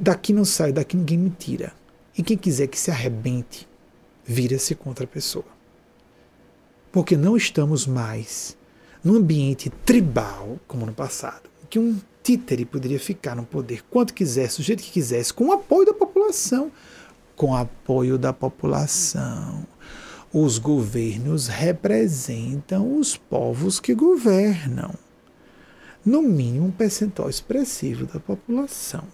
[0.00, 1.72] Daqui não sai, daqui ninguém me tira.
[2.16, 3.68] E quem quiser que se arrebente,
[4.24, 5.44] vira-se contra a pessoa.
[6.90, 8.56] Porque não estamos mais
[9.04, 14.56] num ambiente tribal, como no passado, que um títere poderia ficar no poder quanto quisesse,
[14.56, 16.72] do jeito que quisesse, com o apoio da população.
[17.36, 19.66] Com o apoio da população.
[20.32, 24.94] Os governos representam os povos que governam.
[26.06, 29.04] No mínimo, um percentual expressivo da população.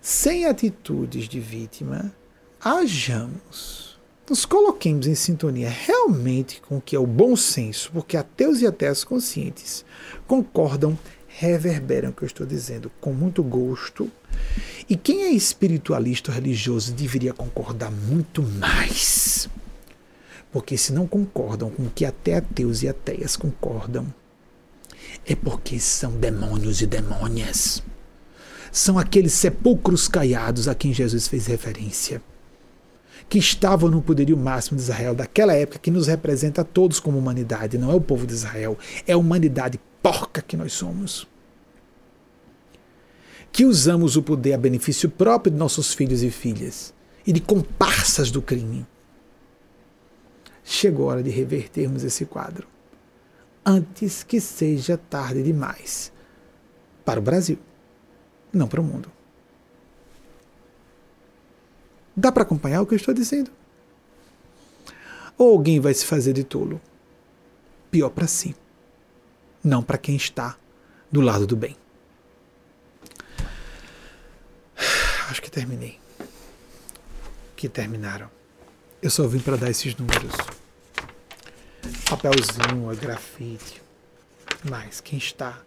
[0.00, 2.14] Sem atitudes de vítima,
[2.60, 3.86] hajamos
[4.28, 8.66] nos coloquemos em sintonia realmente com o que é o bom senso, porque ateus e
[8.66, 9.84] ateias conscientes
[10.26, 14.10] concordam, reverberam o que eu estou dizendo com muito gosto.
[14.88, 19.48] E quem é espiritualista ou religioso deveria concordar muito mais.
[20.50, 24.12] Porque se não concordam com o que até ateus e ateias concordam,
[25.26, 27.82] é porque são demônios e demônias.
[28.70, 32.22] São aqueles sepulcros caiados a quem Jesus fez referência
[33.28, 37.18] que estavam no poderio máximo de Israel daquela época, que nos representa a todos como
[37.18, 41.26] humanidade, não é o povo de Israel, é a humanidade porca que nós somos.
[43.50, 46.94] Que usamos o poder a benefício próprio de nossos filhos e filhas
[47.26, 48.86] e de comparsas do crime.
[50.62, 52.75] Chegou a hora de revertermos esse quadro
[53.66, 56.12] antes que seja tarde demais
[57.04, 57.58] para o Brasil,
[58.52, 59.10] não para o mundo.
[62.16, 63.50] Dá para acompanhar o que eu estou dizendo?
[65.36, 66.80] Ou alguém vai se fazer de tolo?
[67.90, 68.54] Pior para si,
[69.62, 70.56] não para quem está
[71.10, 71.76] do lado do bem.
[75.28, 75.98] acho que terminei.
[77.56, 78.30] Que terminaram.
[79.02, 80.55] Eu só vim para dar esses números.
[82.08, 83.82] Papelzinho, grafite.
[84.68, 85.60] Mas quem está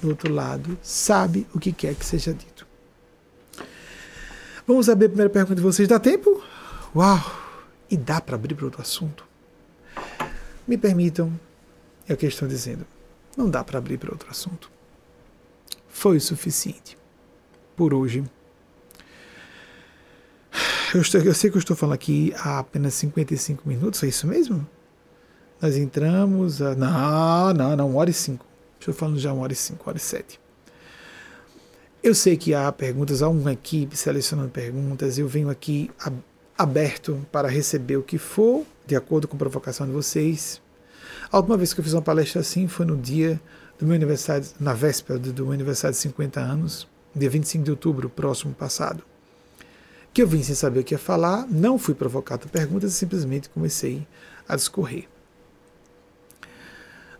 [0.00, 2.66] do outro lado sabe o que quer que seja dito.
[4.66, 5.88] Vamos abrir a primeira pergunta de vocês.
[5.88, 6.42] Dá tempo?
[6.94, 7.20] Uau!
[7.88, 9.24] E dá para abrir para outro assunto?
[10.66, 11.38] Me permitam,
[12.08, 12.84] é o que estou dizendo.
[13.36, 14.70] Não dá para abrir para outro assunto.
[15.88, 16.98] Foi o suficiente
[17.76, 18.24] por hoje.
[20.94, 24.26] Eu, estou, eu sei que eu estou falando aqui há apenas 55 minutos, é isso
[24.26, 24.66] mesmo?
[25.60, 26.74] Nós entramos a.
[26.74, 28.44] Não, não, não, uma hora e cinco.
[28.78, 30.38] Estou falando já uma hora e cinco, uma hora e sete.
[32.02, 35.90] Eu sei que há perguntas, há uma equipe selecionando perguntas, eu venho aqui
[36.56, 40.60] aberto para receber o que for, de acordo com a provocação de vocês.
[41.32, 43.40] A última vez que eu fiz uma palestra assim foi no dia
[43.78, 48.08] do meu aniversário, na véspera do meu aniversário de 50 anos, dia 25 de outubro,
[48.08, 49.02] próximo passado.
[50.14, 52.94] Que eu vim sem saber o que ia falar, não fui provocado por perguntas e
[52.94, 54.06] simplesmente comecei
[54.48, 55.08] a discorrer.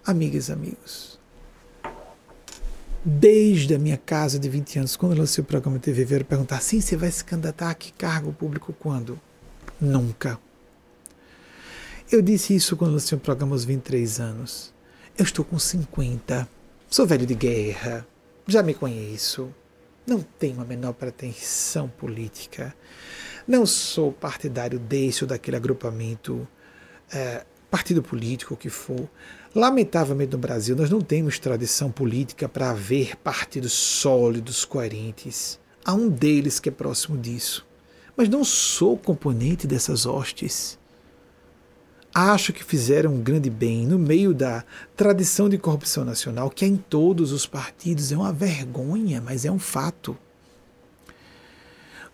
[0.07, 1.19] Amigas e amigos,
[3.05, 6.81] desde a minha casa de 20 anos, quando lancei o programa TV, vieram perguntar: sim,
[6.81, 9.21] você vai se candidatar a que cargo público quando?
[9.81, 10.39] Nunca.
[12.11, 14.73] Eu disse isso quando lancei o programa aos 23 anos.
[15.19, 16.49] Eu estou com 50,
[16.89, 18.07] sou velho de guerra,
[18.47, 19.53] já me conheço,
[20.07, 22.73] não tenho a menor pretensão política,
[23.45, 26.47] não sou partidário desse ou daquele agrupamento,
[27.13, 29.09] é, partido político, que for.
[29.57, 35.59] Lamentavelmente no Brasil nós não temos tradição política para haver partidos sólidos, coerentes.
[35.83, 37.67] Há um deles que é próximo disso.
[38.15, 40.79] Mas não sou componente dessas hostes.
[42.15, 44.63] Acho que fizeram um grande bem no meio da
[44.95, 48.13] tradição de corrupção nacional, que é em todos os partidos.
[48.13, 50.19] É uma vergonha, mas é um fato.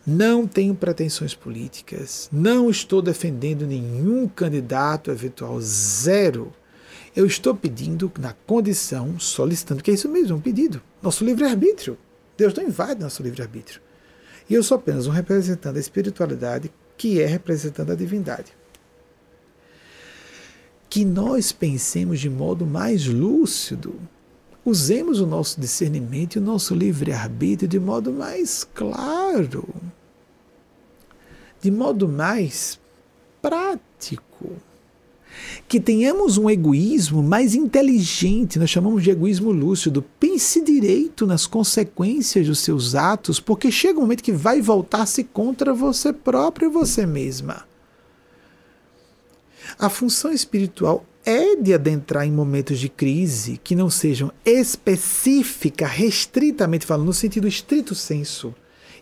[0.07, 6.53] Não tenho pretensões políticas, não estou defendendo nenhum candidato eventual, zero.
[7.15, 10.83] Eu estou pedindo na condição, solicitando, que é isso mesmo, um pedido.
[11.03, 11.99] Nosso livre-arbítrio.
[12.39, 13.83] Deus não invade nosso livre-arbítrio.
[14.49, 18.57] E eu sou apenas um representante da espiritualidade que é representando a divindade.
[20.89, 24.01] Que nós pensemos de modo mais lúcido.
[24.65, 29.69] Usemos o nosso discernimento e o nosso livre-arbítrio de modo mais claro,
[31.61, 32.79] de modo mais
[33.43, 34.57] prático
[35.69, 40.05] que tenhamos um egoísmo mais inteligente, nós chamamos de egoísmo lúcido.
[40.19, 45.73] Pense direito nas consequências dos seus atos, porque chega um momento que vai voltar-se contra
[45.73, 47.65] você próprio e você mesma.
[49.79, 56.85] A função espiritual é de adentrar em momentos de crise que não sejam específica, restritamente
[56.85, 58.55] falando, no sentido estrito senso.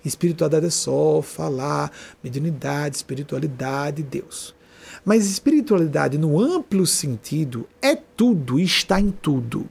[0.05, 1.91] Espiritualidade é só falar,
[2.23, 4.55] mediunidade, espiritualidade, Deus.
[5.05, 9.69] Mas espiritualidade, no amplo sentido, é tudo e está em tudo.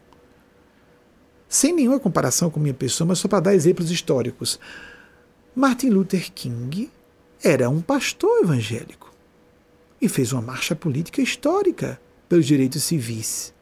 [1.48, 4.60] Sem nenhuma comparação com minha pessoa, mas só para dar exemplos históricos.
[5.56, 6.92] Martin Luther King
[7.44, 9.14] era um pastor evangélico
[10.02, 13.54] e fez uma marcha política histórica pelos direitos civis.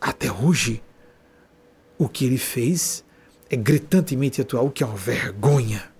[0.00, 0.82] Até hoje,
[1.96, 3.04] o que ele fez
[3.48, 5.92] é gritantemente atual, o que é uma vergonha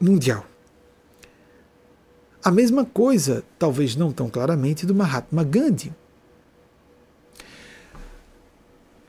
[0.00, 0.46] mundial.
[2.44, 5.90] A mesma coisa, talvez não tão claramente, do Mahatma Gandhi.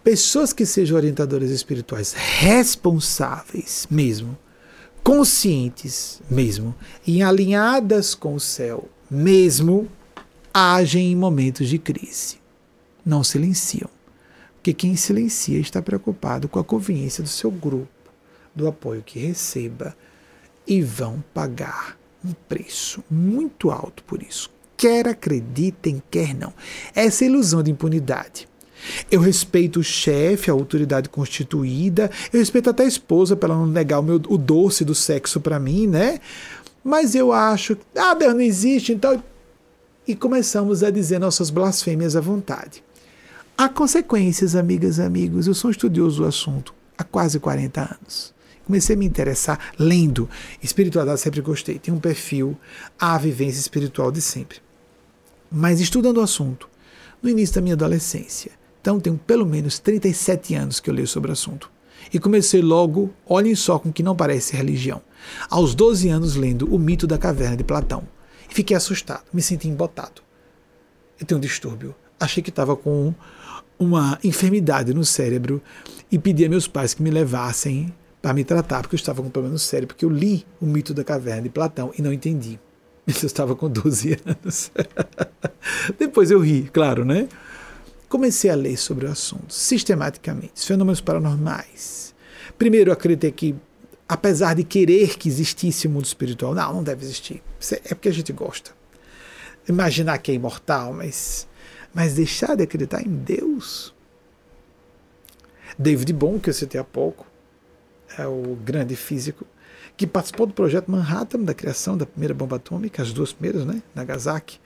[0.02, 4.38] Pessoas que sejam orientadoras espirituais responsáveis mesmo,
[5.04, 6.74] conscientes mesmo,
[7.06, 9.90] e alinhadas com o céu mesmo,
[10.54, 12.38] agem em momentos de crise.
[13.06, 13.90] Não silenciam.
[14.54, 17.90] Porque quem silencia está preocupado com a conveniência do seu grupo,
[18.56, 19.94] do apoio que receba,
[20.66, 24.50] e vão pagar um preço muito alto por isso.
[24.78, 26.54] Quer acreditem, quer não.
[26.94, 28.48] Essa ilusão de impunidade.
[29.10, 34.00] Eu respeito o chefe, a autoridade constituída, eu respeito até a esposa para não negar
[34.00, 36.20] o, meu, o doce do sexo para mim, né?
[36.84, 39.24] Mas eu acho, ah, Deus não existe, então.
[40.08, 42.84] E começamos a dizer nossas blasfêmias à vontade.
[43.58, 45.48] Há consequências, amigas e amigos.
[45.48, 48.35] Eu sou um estudioso do assunto há quase 40 anos.
[48.66, 50.30] Comecei a me interessar lendo.
[50.62, 51.78] Espiritualidade sempre gostei.
[51.78, 52.58] Tem um perfil,
[53.00, 54.58] a vivência espiritual de sempre.
[55.52, 56.68] Mas estudando o assunto,
[57.22, 58.52] no início da minha adolescência.
[58.82, 61.72] Então, tenho pelo menos 37 anos que eu leio sobre o assunto.
[62.14, 65.02] E comecei logo, olhem só com que não parece religião.
[65.50, 68.04] Aos 12 anos, lendo O Mito da Caverna de Platão.
[68.50, 70.22] E fiquei assustado, me senti embotado.
[71.20, 71.96] Eu tenho um distúrbio.
[72.20, 73.14] Achei que estava com
[73.78, 75.62] uma enfermidade no cérebro
[76.12, 77.94] e pedi a meus pais que me levassem
[78.26, 80.96] para me tratar, porque eu estava com um problema cérebro, porque eu li o mito
[80.96, 82.60] da caverna de Platão e não entendi.
[83.06, 84.72] Eu estava com 12 anos.
[86.00, 87.30] Depois eu ri, claro, né?
[88.10, 92.16] Comecei a ler sobre o assunto, sistematicamente, fenômenos paranormais.
[92.58, 93.56] Primeiro, eu acreditei que,
[94.10, 97.44] apesar de querer que existisse o mundo espiritual, não, não deve existir.
[97.84, 98.72] É porque a gente gosta.
[99.70, 101.48] Imaginar que é imortal, mas,
[101.94, 103.94] mas deixar de acreditar em Deus.
[105.78, 107.28] David Bohm, que eu citei há pouco,
[108.18, 109.46] é o grande físico,
[109.98, 113.82] que participou do projeto Manhattan, da criação da primeira bomba atômica, as duas primeiras, né?
[113.94, 114.60] Nagasaki,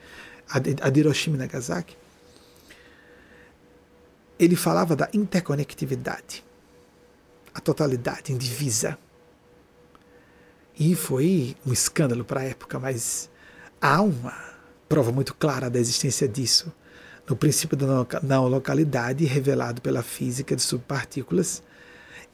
[0.48, 1.96] a de Hiroshima e Nagasaki.
[4.38, 6.44] Ele falava da interconectividade,
[7.54, 8.98] a totalidade indivisa.
[10.78, 13.30] E foi um escândalo para a época, mas
[13.80, 14.34] há uma
[14.88, 16.72] prova muito clara da existência disso
[17.28, 21.62] no princípio da não localidade revelado pela física de subpartículas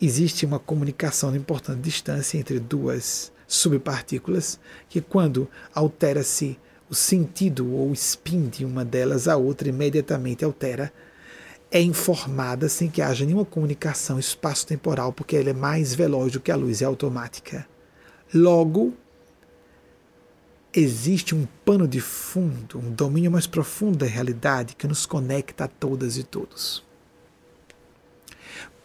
[0.01, 4.59] existe uma comunicação de importante distância entre duas subpartículas
[4.89, 6.59] que, quando altera-se
[6.89, 10.93] o sentido ou spin de uma delas, a outra imediatamente altera,
[11.71, 16.53] é informada sem que haja nenhuma comunicação espaço-temporal, porque ela é mais veloz do que
[16.53, 17.67] a luz, é automática.
[18.33, 18.95] Logo,
[20.73, 25.69] existe um pano de fundo, um domínio mais profundo da realidade que nos conecta a
[25.69, 26.86] todas e todos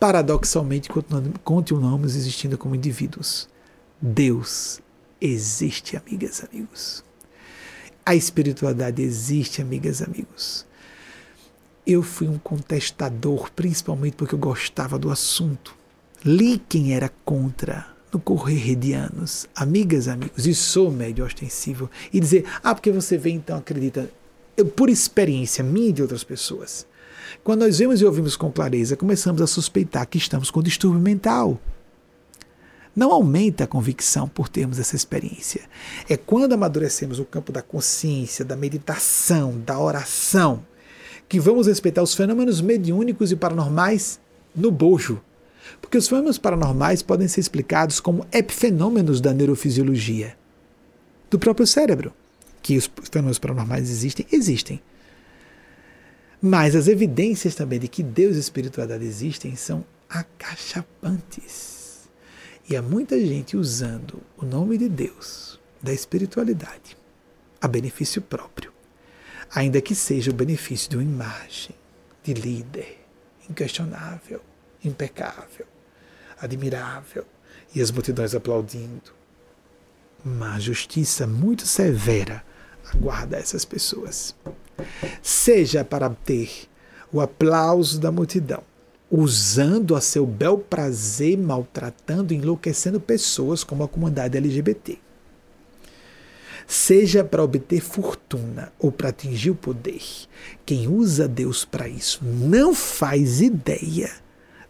[0.02, 0.90] paradoxalmente
[1.44, 3.48] continuamos existindo como indivíduos.
[4.02, 4.82] Deus
[5.22, 7.04] existe, amigas, amigos.
[8.04, 10.66] A espiritualidade existe, amigas, amigos.
[11.86, 15.76] Eu fui um contestador, principalmente porque eu gostava do assunto.
[16.26, 22.20] Li quem era contra no correr de anos, amigas, amigos, e sou médio ostensivo, e
[22.20, 24.10] dizer, ah, porque você vê então acredita.
[24.58, 26.88] Eu, por experiência minha e de outras pessoas,
[27.44, 31.60] quando nós vemos e ouvimos com clareza, começamos a suspeitar que estamos com distúrbio mental.
[32.96, 35.62] Não aumenta a convicção por termos essa experiência.
[36.10, 40.66] É quando amadurecemos o campo da consciência, da meditação, da oração,
[41.30, 44.20] que vamos respeitar os fenômenos mediúnicos e paranormais
[44.54, 45.22] no bojo.
[45.80, 50.36] Porque os fenômenos paranormais podem ser explicados como epifenômenos da neurofisiologia
[51.30, 52.14] do próprio cérebro.
[52.62, 54.82] Que os fenômenos paranormais existem, existem.
[56.42, 62.10] Mas as evidências também de que Deus e espiritualidade existem são acachapantes.
[62.68, 66.98] E há muita gente usando o nome de Deus, da espiritualidade,
[67.62, 68.72] a benefício próprio,
[69.54, 71.76] ainda que seja o benefício de uma imagem
[72.24, 73.00] de líder
[73.50, 74.42] inquestionável,
[74.84, 75.66] impecável,
[76.40, 77.26] admirável,
[77.74, 79.14] e as multidões aplaudindo.
[80.24, 82.44] Uma justiça muito severa
[82.94, 84.36] aguarda essas pessoas
[85.22, 86.50] seja para ter
[87.12, 88.64] o aplauso da multidão,
[89.10, 94.98] usando a seu bel prazer, maltratando, enlouquecendo pessoas como a comunidade LGBT.
[96.66, 100.02] Seja para obter fortuna ou para atingir o poder,
[100.66, 104.10] quem usa Deus para isso não faz ideia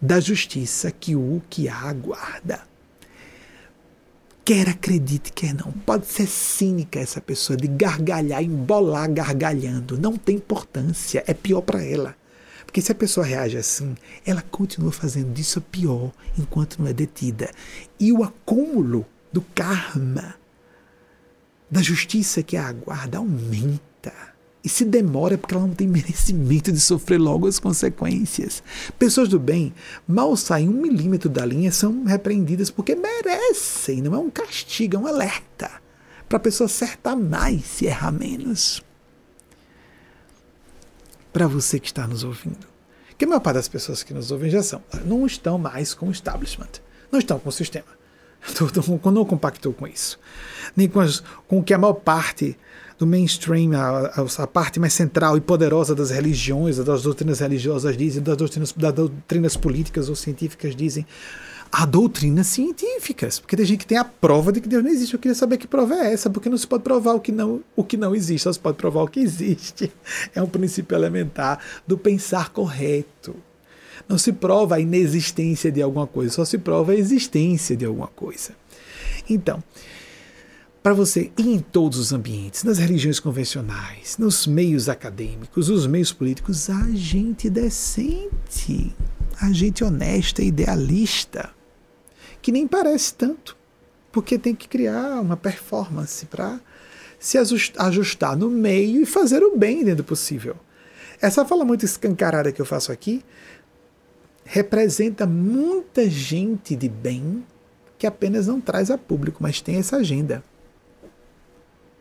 [0.01, 2.70] da justiça que o que a aguarda.
[4.51, 5.71] Quer acredite, quer não.
[5.71, 9.97] Pode ser cínica essa pessoa de gargalhar, embolar gargalhando.
[9.97, 11.23] Não tem importância.
[11.25, 12.17] É pior para ela.
[12.65, 13.95] Porque se a pessoa reage assim,
[14.25, 17.49] ela continua fazendo disso pior enquanto não é detida.
[17.97, 20.35] E o acúmulo do karma,
[21.69, 24.11] da justiça que a aguarda, aumenta.
[24.63, 28.61] E se demora é porque ela não tem merecimento de sofrer logo as consequências.
[28.97, 29.73] Pessoas do bem
[30.07, 34.99] mal saem um milímetro da linha são repreendidas porque merecem, não é um castigo, é
[34.99, 35.71] um alerta.
[36.29, 38.81] Para a pessoa acertar mais e errar menos.
[41.33, 42.71] Para você que está nos ouvindo.
[43.17, 46.07] Que a maior parte das pessoas que nos ouvem já são, não estão mais com
[46.07, 46.81] o establishment,
[47.11, 48.01] não estão com o sistema.
[49.13, 50.19] Não compactou com isso.
[50.75, 52.57] Nem com, as, com o que a maior parte
[53.01, 57.97] do mainstream, a, a, a, parte mais central e poderosa das religiões, das doutrinas religiosas
[57.97, 61.03] dizem, das doutrinas, das doutrinas políticas ou científicas dizem,
[61.71, 65.15] a doutrinas científicas, porque tem gente que tem a prova de que Deus não existe.
[65.15, 67.61] Eu queria saber que prova é essa, porque não se pode provar o que não,
[67.75, 69.91] o que não existe, só se pode provar o que existe.
[70.35, 73.35] É um princípio elementar do pensar correto.
[74.07, 78.07] Não se prova a inexistência de alguma coisa, só se prova a existência de alguma
[78.07, 78.51] coisa.
[79.27, 79.63] Então,
[80.81, 86.11] para você ir em todos os ambientes, nas religiões convencionais, nos meios acadêmicos, nos meios
[86.11, 88.95] políticos, a gente decente,
[89.39, 91.51] a gente honesta, idealista,
[92.41, 93.55] que nem parece tanto,
[94.11, 96.59] porque tem que criar uma performance para
[97.19, 100.55] se ajustar no meio e fazer o bem dentro do possível.
[101.21, 103.23] Essa fala muito escancarada que eu faço aqui
[104.43, 107.45] representa muita gente de bem
[107.99, 110.43] que apenas não traz a público, mas tem essa agenda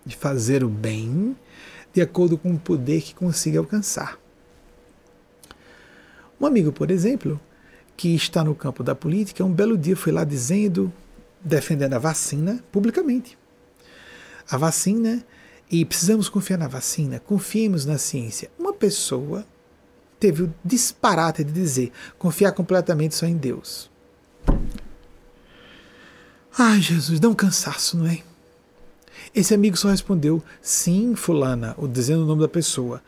[0.05, 1.37] de fazer o bem
[1.93, 4.19] de acordo com o poder que consiga alcançar.
[6.41, 7.41] Um amigo, por exemplo,
[7.97, 10.93] que está no campo da política, um belo dia foi lá dizendo,
[11.43, 13.37] defendendo a vacina publicamente.
[14.51, 15.25] A vacina,
[15.71, 18.51] e precisamos confiar na vacina, confiemos na ciência.
[18.59, 19.45] Uma pessoa
[20.19, 23.91] teve o disparate de dizer confiar completamente só em Deus.
[26.59, 28.23] Ai, Jesus, dá um cansaço, não é?
[29.35, 33.03] Esse amigo só respondeu sim, fulana, ou dizendo o nome da pessoa.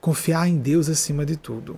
[0.00, 1.76] Confiar em Deus acima de tudo.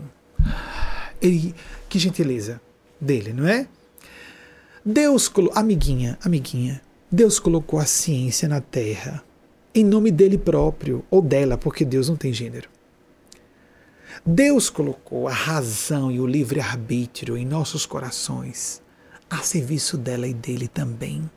[1.20, 1.54] Ele,
[1.88, 2.60] que gentileza
[3.00, 3.66] dele, não é?
[4.84, 6.80] Deus amiguinha, amiguinha,
[7.10, 9.24] Deus colocou a ciência na Terra
[9.76, 12.66] em nome dele próprio, ou dela, porque Deus não tem gênero.
[14.24, 18.80] Deus colocou a razão e o livre-arbítrio em nossos corações,
[19.28, 21.30] a serviço dela e dele também.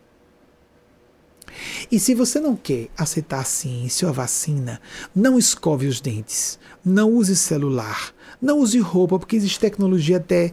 [1.92, 4.82] E se você não quer aceitar a ciência ou a vacina,
[5.16, 10.52] não escove os dentes, não use celular, não use roupa, porque existe tecnologia até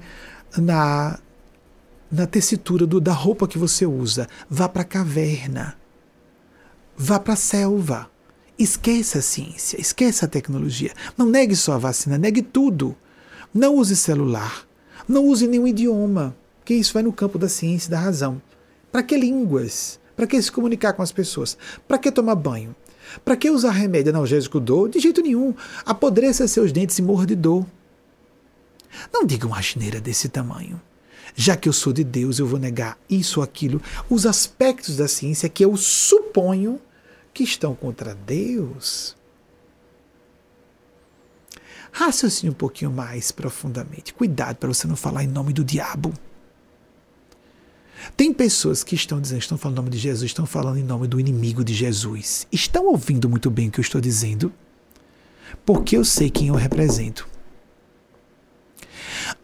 [0.56, 1.18] na,
[2.10, 4.28] na tessitura do, da roupa que você usa.
[4.48, 5.76] Vá para a caverna.
[6.96, 8.10] Vá para a selva.
[8.58, 10.92] Esqueça a ciência, esqueça a tecnologia.
[11.16, 12.96] Não negue só a vacina, negue tudo.
[13.52, 14.66] Não use celular.
[15.06, 18.40] Não use nenhum idioma, porque isso vai no campo da ciência e da razão.
[18.90, 20.00] Para que línguas?
[20.16, 21.58] Para que se comunicar com as pessoas?
[21.86, 22.74] Para que tomar banho?
[23.24, 24.88] Para que usar remédio analgésico dor?
[24.88, 25.54] De jeito nenhum.
[25.84, 27.66] Apodreça seus dentes e morra de dor.
[29.12, 30.80] Não diga uma asneira desse tamanho.
[31.34, 35.06] Já que eu sou de Deus, eu vou negar isso ou aquilo, os aspectos da
[35.06, 36.80] ciência que eu suponho
[37.34, 39.14] que estão contra Deus.
[41.92, 44.14] Raciocine um pouquinho mais profundamente.
[44.14, 46.12] Cuidado para você não falar em nome do diabo.
[48.16, 51.06] Tem pessoas que estão dizendo, estão falando em nome de Jesus, estão falando em nome
[51.06, 52.46] do inimigo de Jesus.
[52.52, 54.52] Estão ouvindo muito bem o que eu estou dizendo?
[55.64, 57.26] Porque eu sei quem eu represento.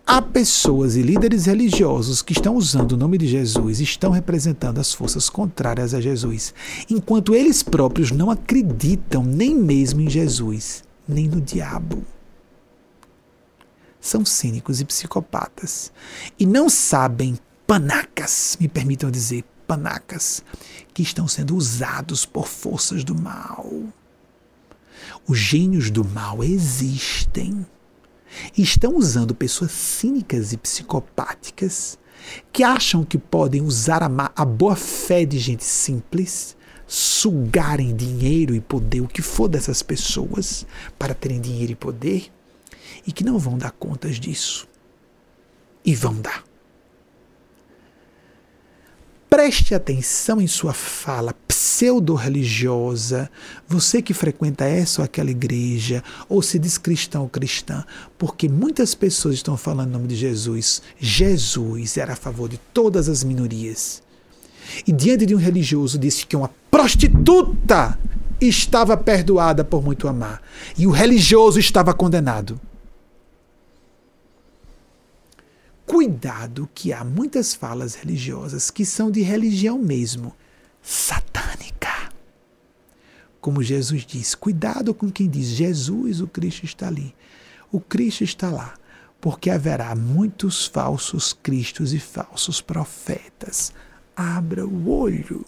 [0.07, 4.93] Há pessoas e líderes religiosos que estão usando o nome de Jesus estão representando as
[4.93, 6.53] forças contrárias a Jesus,
[6.91, 12.05] enquanto eles próprios não acreditam nem mesmo em Jesus, nem no diabo.
[14.01, 15.93] São cínicos e psicopatas
[16.39, 17.39] e não sabem
[17.73, 20.45] panacas, me permitam dizer, panacas,
[20.93, 23.67] que estão sendo usados por forças do mal.
[25.27, 27.65] Os gênios do mal existem
[28.59, 31.99] estão usando pessoas cínicas e psicopáticas
[32.53, 36.55] que acham que podem usar a, a boa fé de gente simples,
[36.87, 40.67] sugarem dinheiro e poder, o que for dessas pessoas,
[40.99, 42.31] para terem dinheiro e poder,
[43.07, 44.69] e que não vão dar contas disso.
[45.83, 46.52] E vão dar.
[49.33, 53.31] Preste atenção em sua fala pseudo-religiosa,
[53.67, 57.83] você que frequenta essa ou aquela igreja, ou se diz cristão ou cristã,
[58.19, 60.83] porque muitas pessoas estão falando em nome de Jesus.
[60.99, 64.03] Jesus era a favor de todas as minorias.
[64.87, 67.99] E diante de um religioso disse que uma prostituta
[68.39, 70.43] estava perdoada por muito amar,
[70.77, 72.61] e o religioso estava condenado.
[75.93, 80.35] Cuidado que há muitas falas religiosas que são de religião mesmo,
[80.81, 82.11] satânica.
[83.43, 87.15] Como Jesus diz, cuidado com quem diz Jesus, o Cristo está ali.
[87.71, 88.73] O Cristo está lá,
[89.21, 93.71] porque haverá muitos falsos cristos e falsos profetas.
[94.17, 95.45] Abra o olho.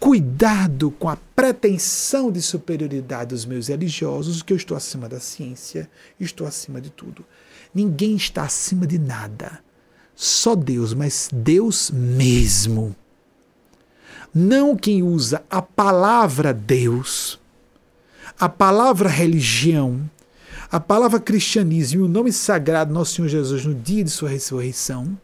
[0.00, 5.88] Cuidado com a pretensão de superioridade dos meus religiosos, que eu estou acima da ciência,
[6.18, 7.24] estou acima de tudo.
[7.74, 9.60] Ninguém está acima de nada.
[10.14, 12.94] Só Deus, mas Deus mesmo.
[14.34, 17.40] Não quem usa a palavra Deus,
[18.38, 20.08] a palavra religião,
[20.70, 25.18] a palavra cristianismo e o nome sagrado Nosso Senhor Jesus no dia de sua ressurreição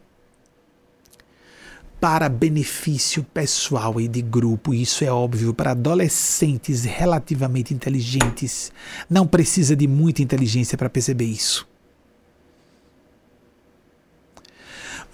[1.99, 4.73] para benefício pessoal e de grupo.
[4.73, 8.71] Isso é óbvio para adolescentes relativamente inteligentes.
[9.09, 11.67] Não precisa de muita inteligência para perceber isso.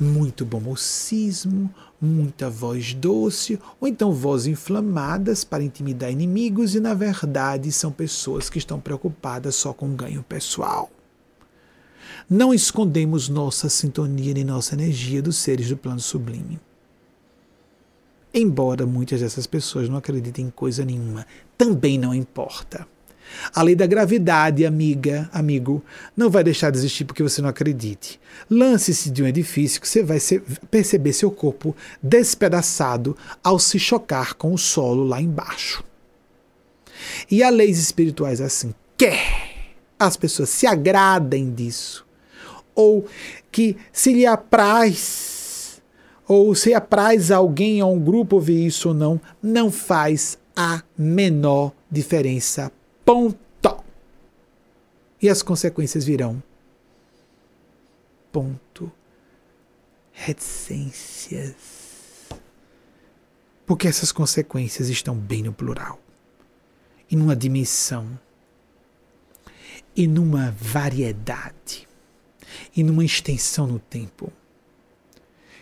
[0.03, 6.93] Muito bom mocismo, muita voz doce, ou então vozes inflamadas para intimidar inimigos e, na
[6.93, 10.91] verdade, são pessoas que estão preocupadas só com ganho pessoal.
[12.29, 16.59] Não escondemos nossa sintonia nem nossa energia dos seres do plano sublime.
[18.33, 21.25] Embora muitas dessas pessoas não acreditem em coisa nenhuma,
[21.57, 22.87] também não importa.
[23.53, 25.83] A lei da gravidade, amiga, amigo,
[26.15, 28.19] não vai deixar de existir porque você não acredite.
[28.49, 30.19] Lance-se de um edifício que você vai
[30.69, 35.83] perceber seu corpo despedaçado ao se chocar com o solo lá embaixo.
[37.29, 38.73] E há leis espirituais assim.
[38.97, 39.53] Quer
[39.99, 42.05] as pessoas se agradem disso,
[42.75, 43.05] ou
[43.51, 45.81] que se lhe apraz,
[46.27, 50.83] ou se apraz a alguém, a um grupo ouvir isso ou não, não faz a
[50.97, 52.71] menor diferença
[53.05, 53.83] Ponto.
[55.21, 56.41] E as consequências virão.
[58.31, 58.91] Ponto.
[60.11, 61.83] Reticências.
[63.65, 65.99] Porque essas consequências estão bem no plural.
[67.09, 68.19] E numa dimensão.
[69.95, 71.87] E numa variedade.
[72.75, 74.31] E numa extensão no tempo.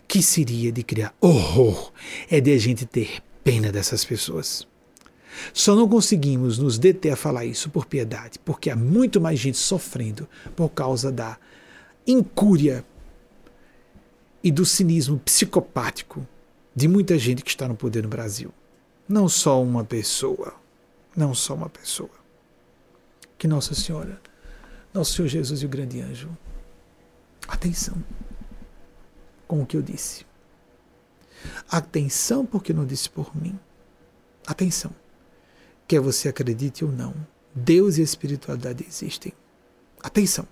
[0.07, 1.91] Que seria de criar horror.
[2.29, 4.67] É de a gente ter pena dessas pessoas.
[5.53, 9.57] Só não conseguimos nos deter a falar isso por piedade, porque há muito mais gente
[9.57, 11.37] sofrendo por causa da
[12.05, 12.85] incúria
[14.43, 16.25] e do cinismo psicopático
[16.75, 18.53] de muita gente que está no poder no Brasil.
[19.07, 20.55] Não só uma pessoa,
[21.15, 22.09] não só uma pessoa.
[23.37, 24.21] Que Nossa Senhora,
[24.93, 26.29] Nosso Senhor Jesus e o grande anjo,
[27.47, 28.01] atenção
[29.47, 30.25] com o que eu disse.
[31.69, 33.59] Atenção porque não disse por mim.
[34.45, 34.91] Atenção
[35.91, 37.13] quer você acredite ou não,
[37.53, 39.33] Deus e a espiritualidade existem.
[40.01, 40.47] Atenção!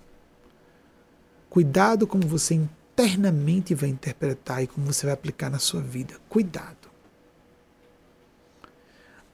[1.48, 6.14] Cuidado como você internamente vai interpretar e como você vai aplicar na sua vida.
[6.28, 6.90] Cuidado!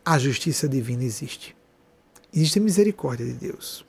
[0.04, 1.56] A justiça divina existe.
[2.32, 3.84] Existe a misericórdia de Deus.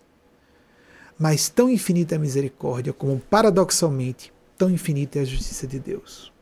[1.19, 6.33] Mas tão infinita é a misericórdia como, paradoxalmente, tão infinita é a justiça de Deus.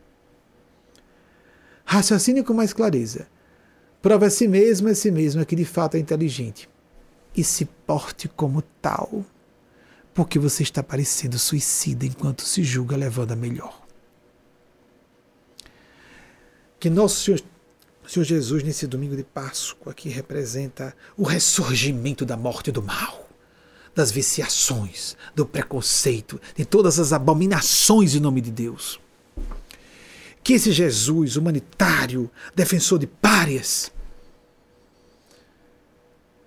[1.84, 3.28] Raciocine com mais clareza.
[4.06, 6.70] Prova a si mesmo, a si mesmo que de fato é inteligente.
[7.36, 9.26] E se porte como tal,
[10.14, 13.84] porque você está parecendo suicida enquanto se julga levando a melhor.
[16.80, 17.42] Que nosso Senhor,
[18.08, 23.28] Senhor Jesus, nesse domingo de Páscoa, que representa o ressurgimento da morte do mal,
[23.96, 29.00] das viciações, do preconceito, de todas as abominações em nome de Deus.
[30.44, 33.95] Que esse Jesus humanitário, defensor de párias,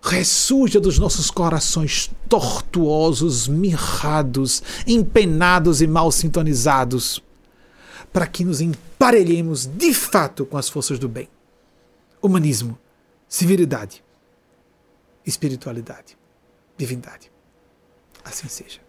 [0.03, 7.23] ressurja dos nossos corações tortuosos, mirrados, empenados e mal sintonizados,
[8.13, 11.29] para que nos emparelhemos de fato com as forças do bem.
[12.23, 12.79] Humanismo,
[13.29, 14.03] civilidade,
[15.27, 16.17] espiritualidade,
[16.77, 17.31] divindade.
[18.25, 18.88] Assim seja.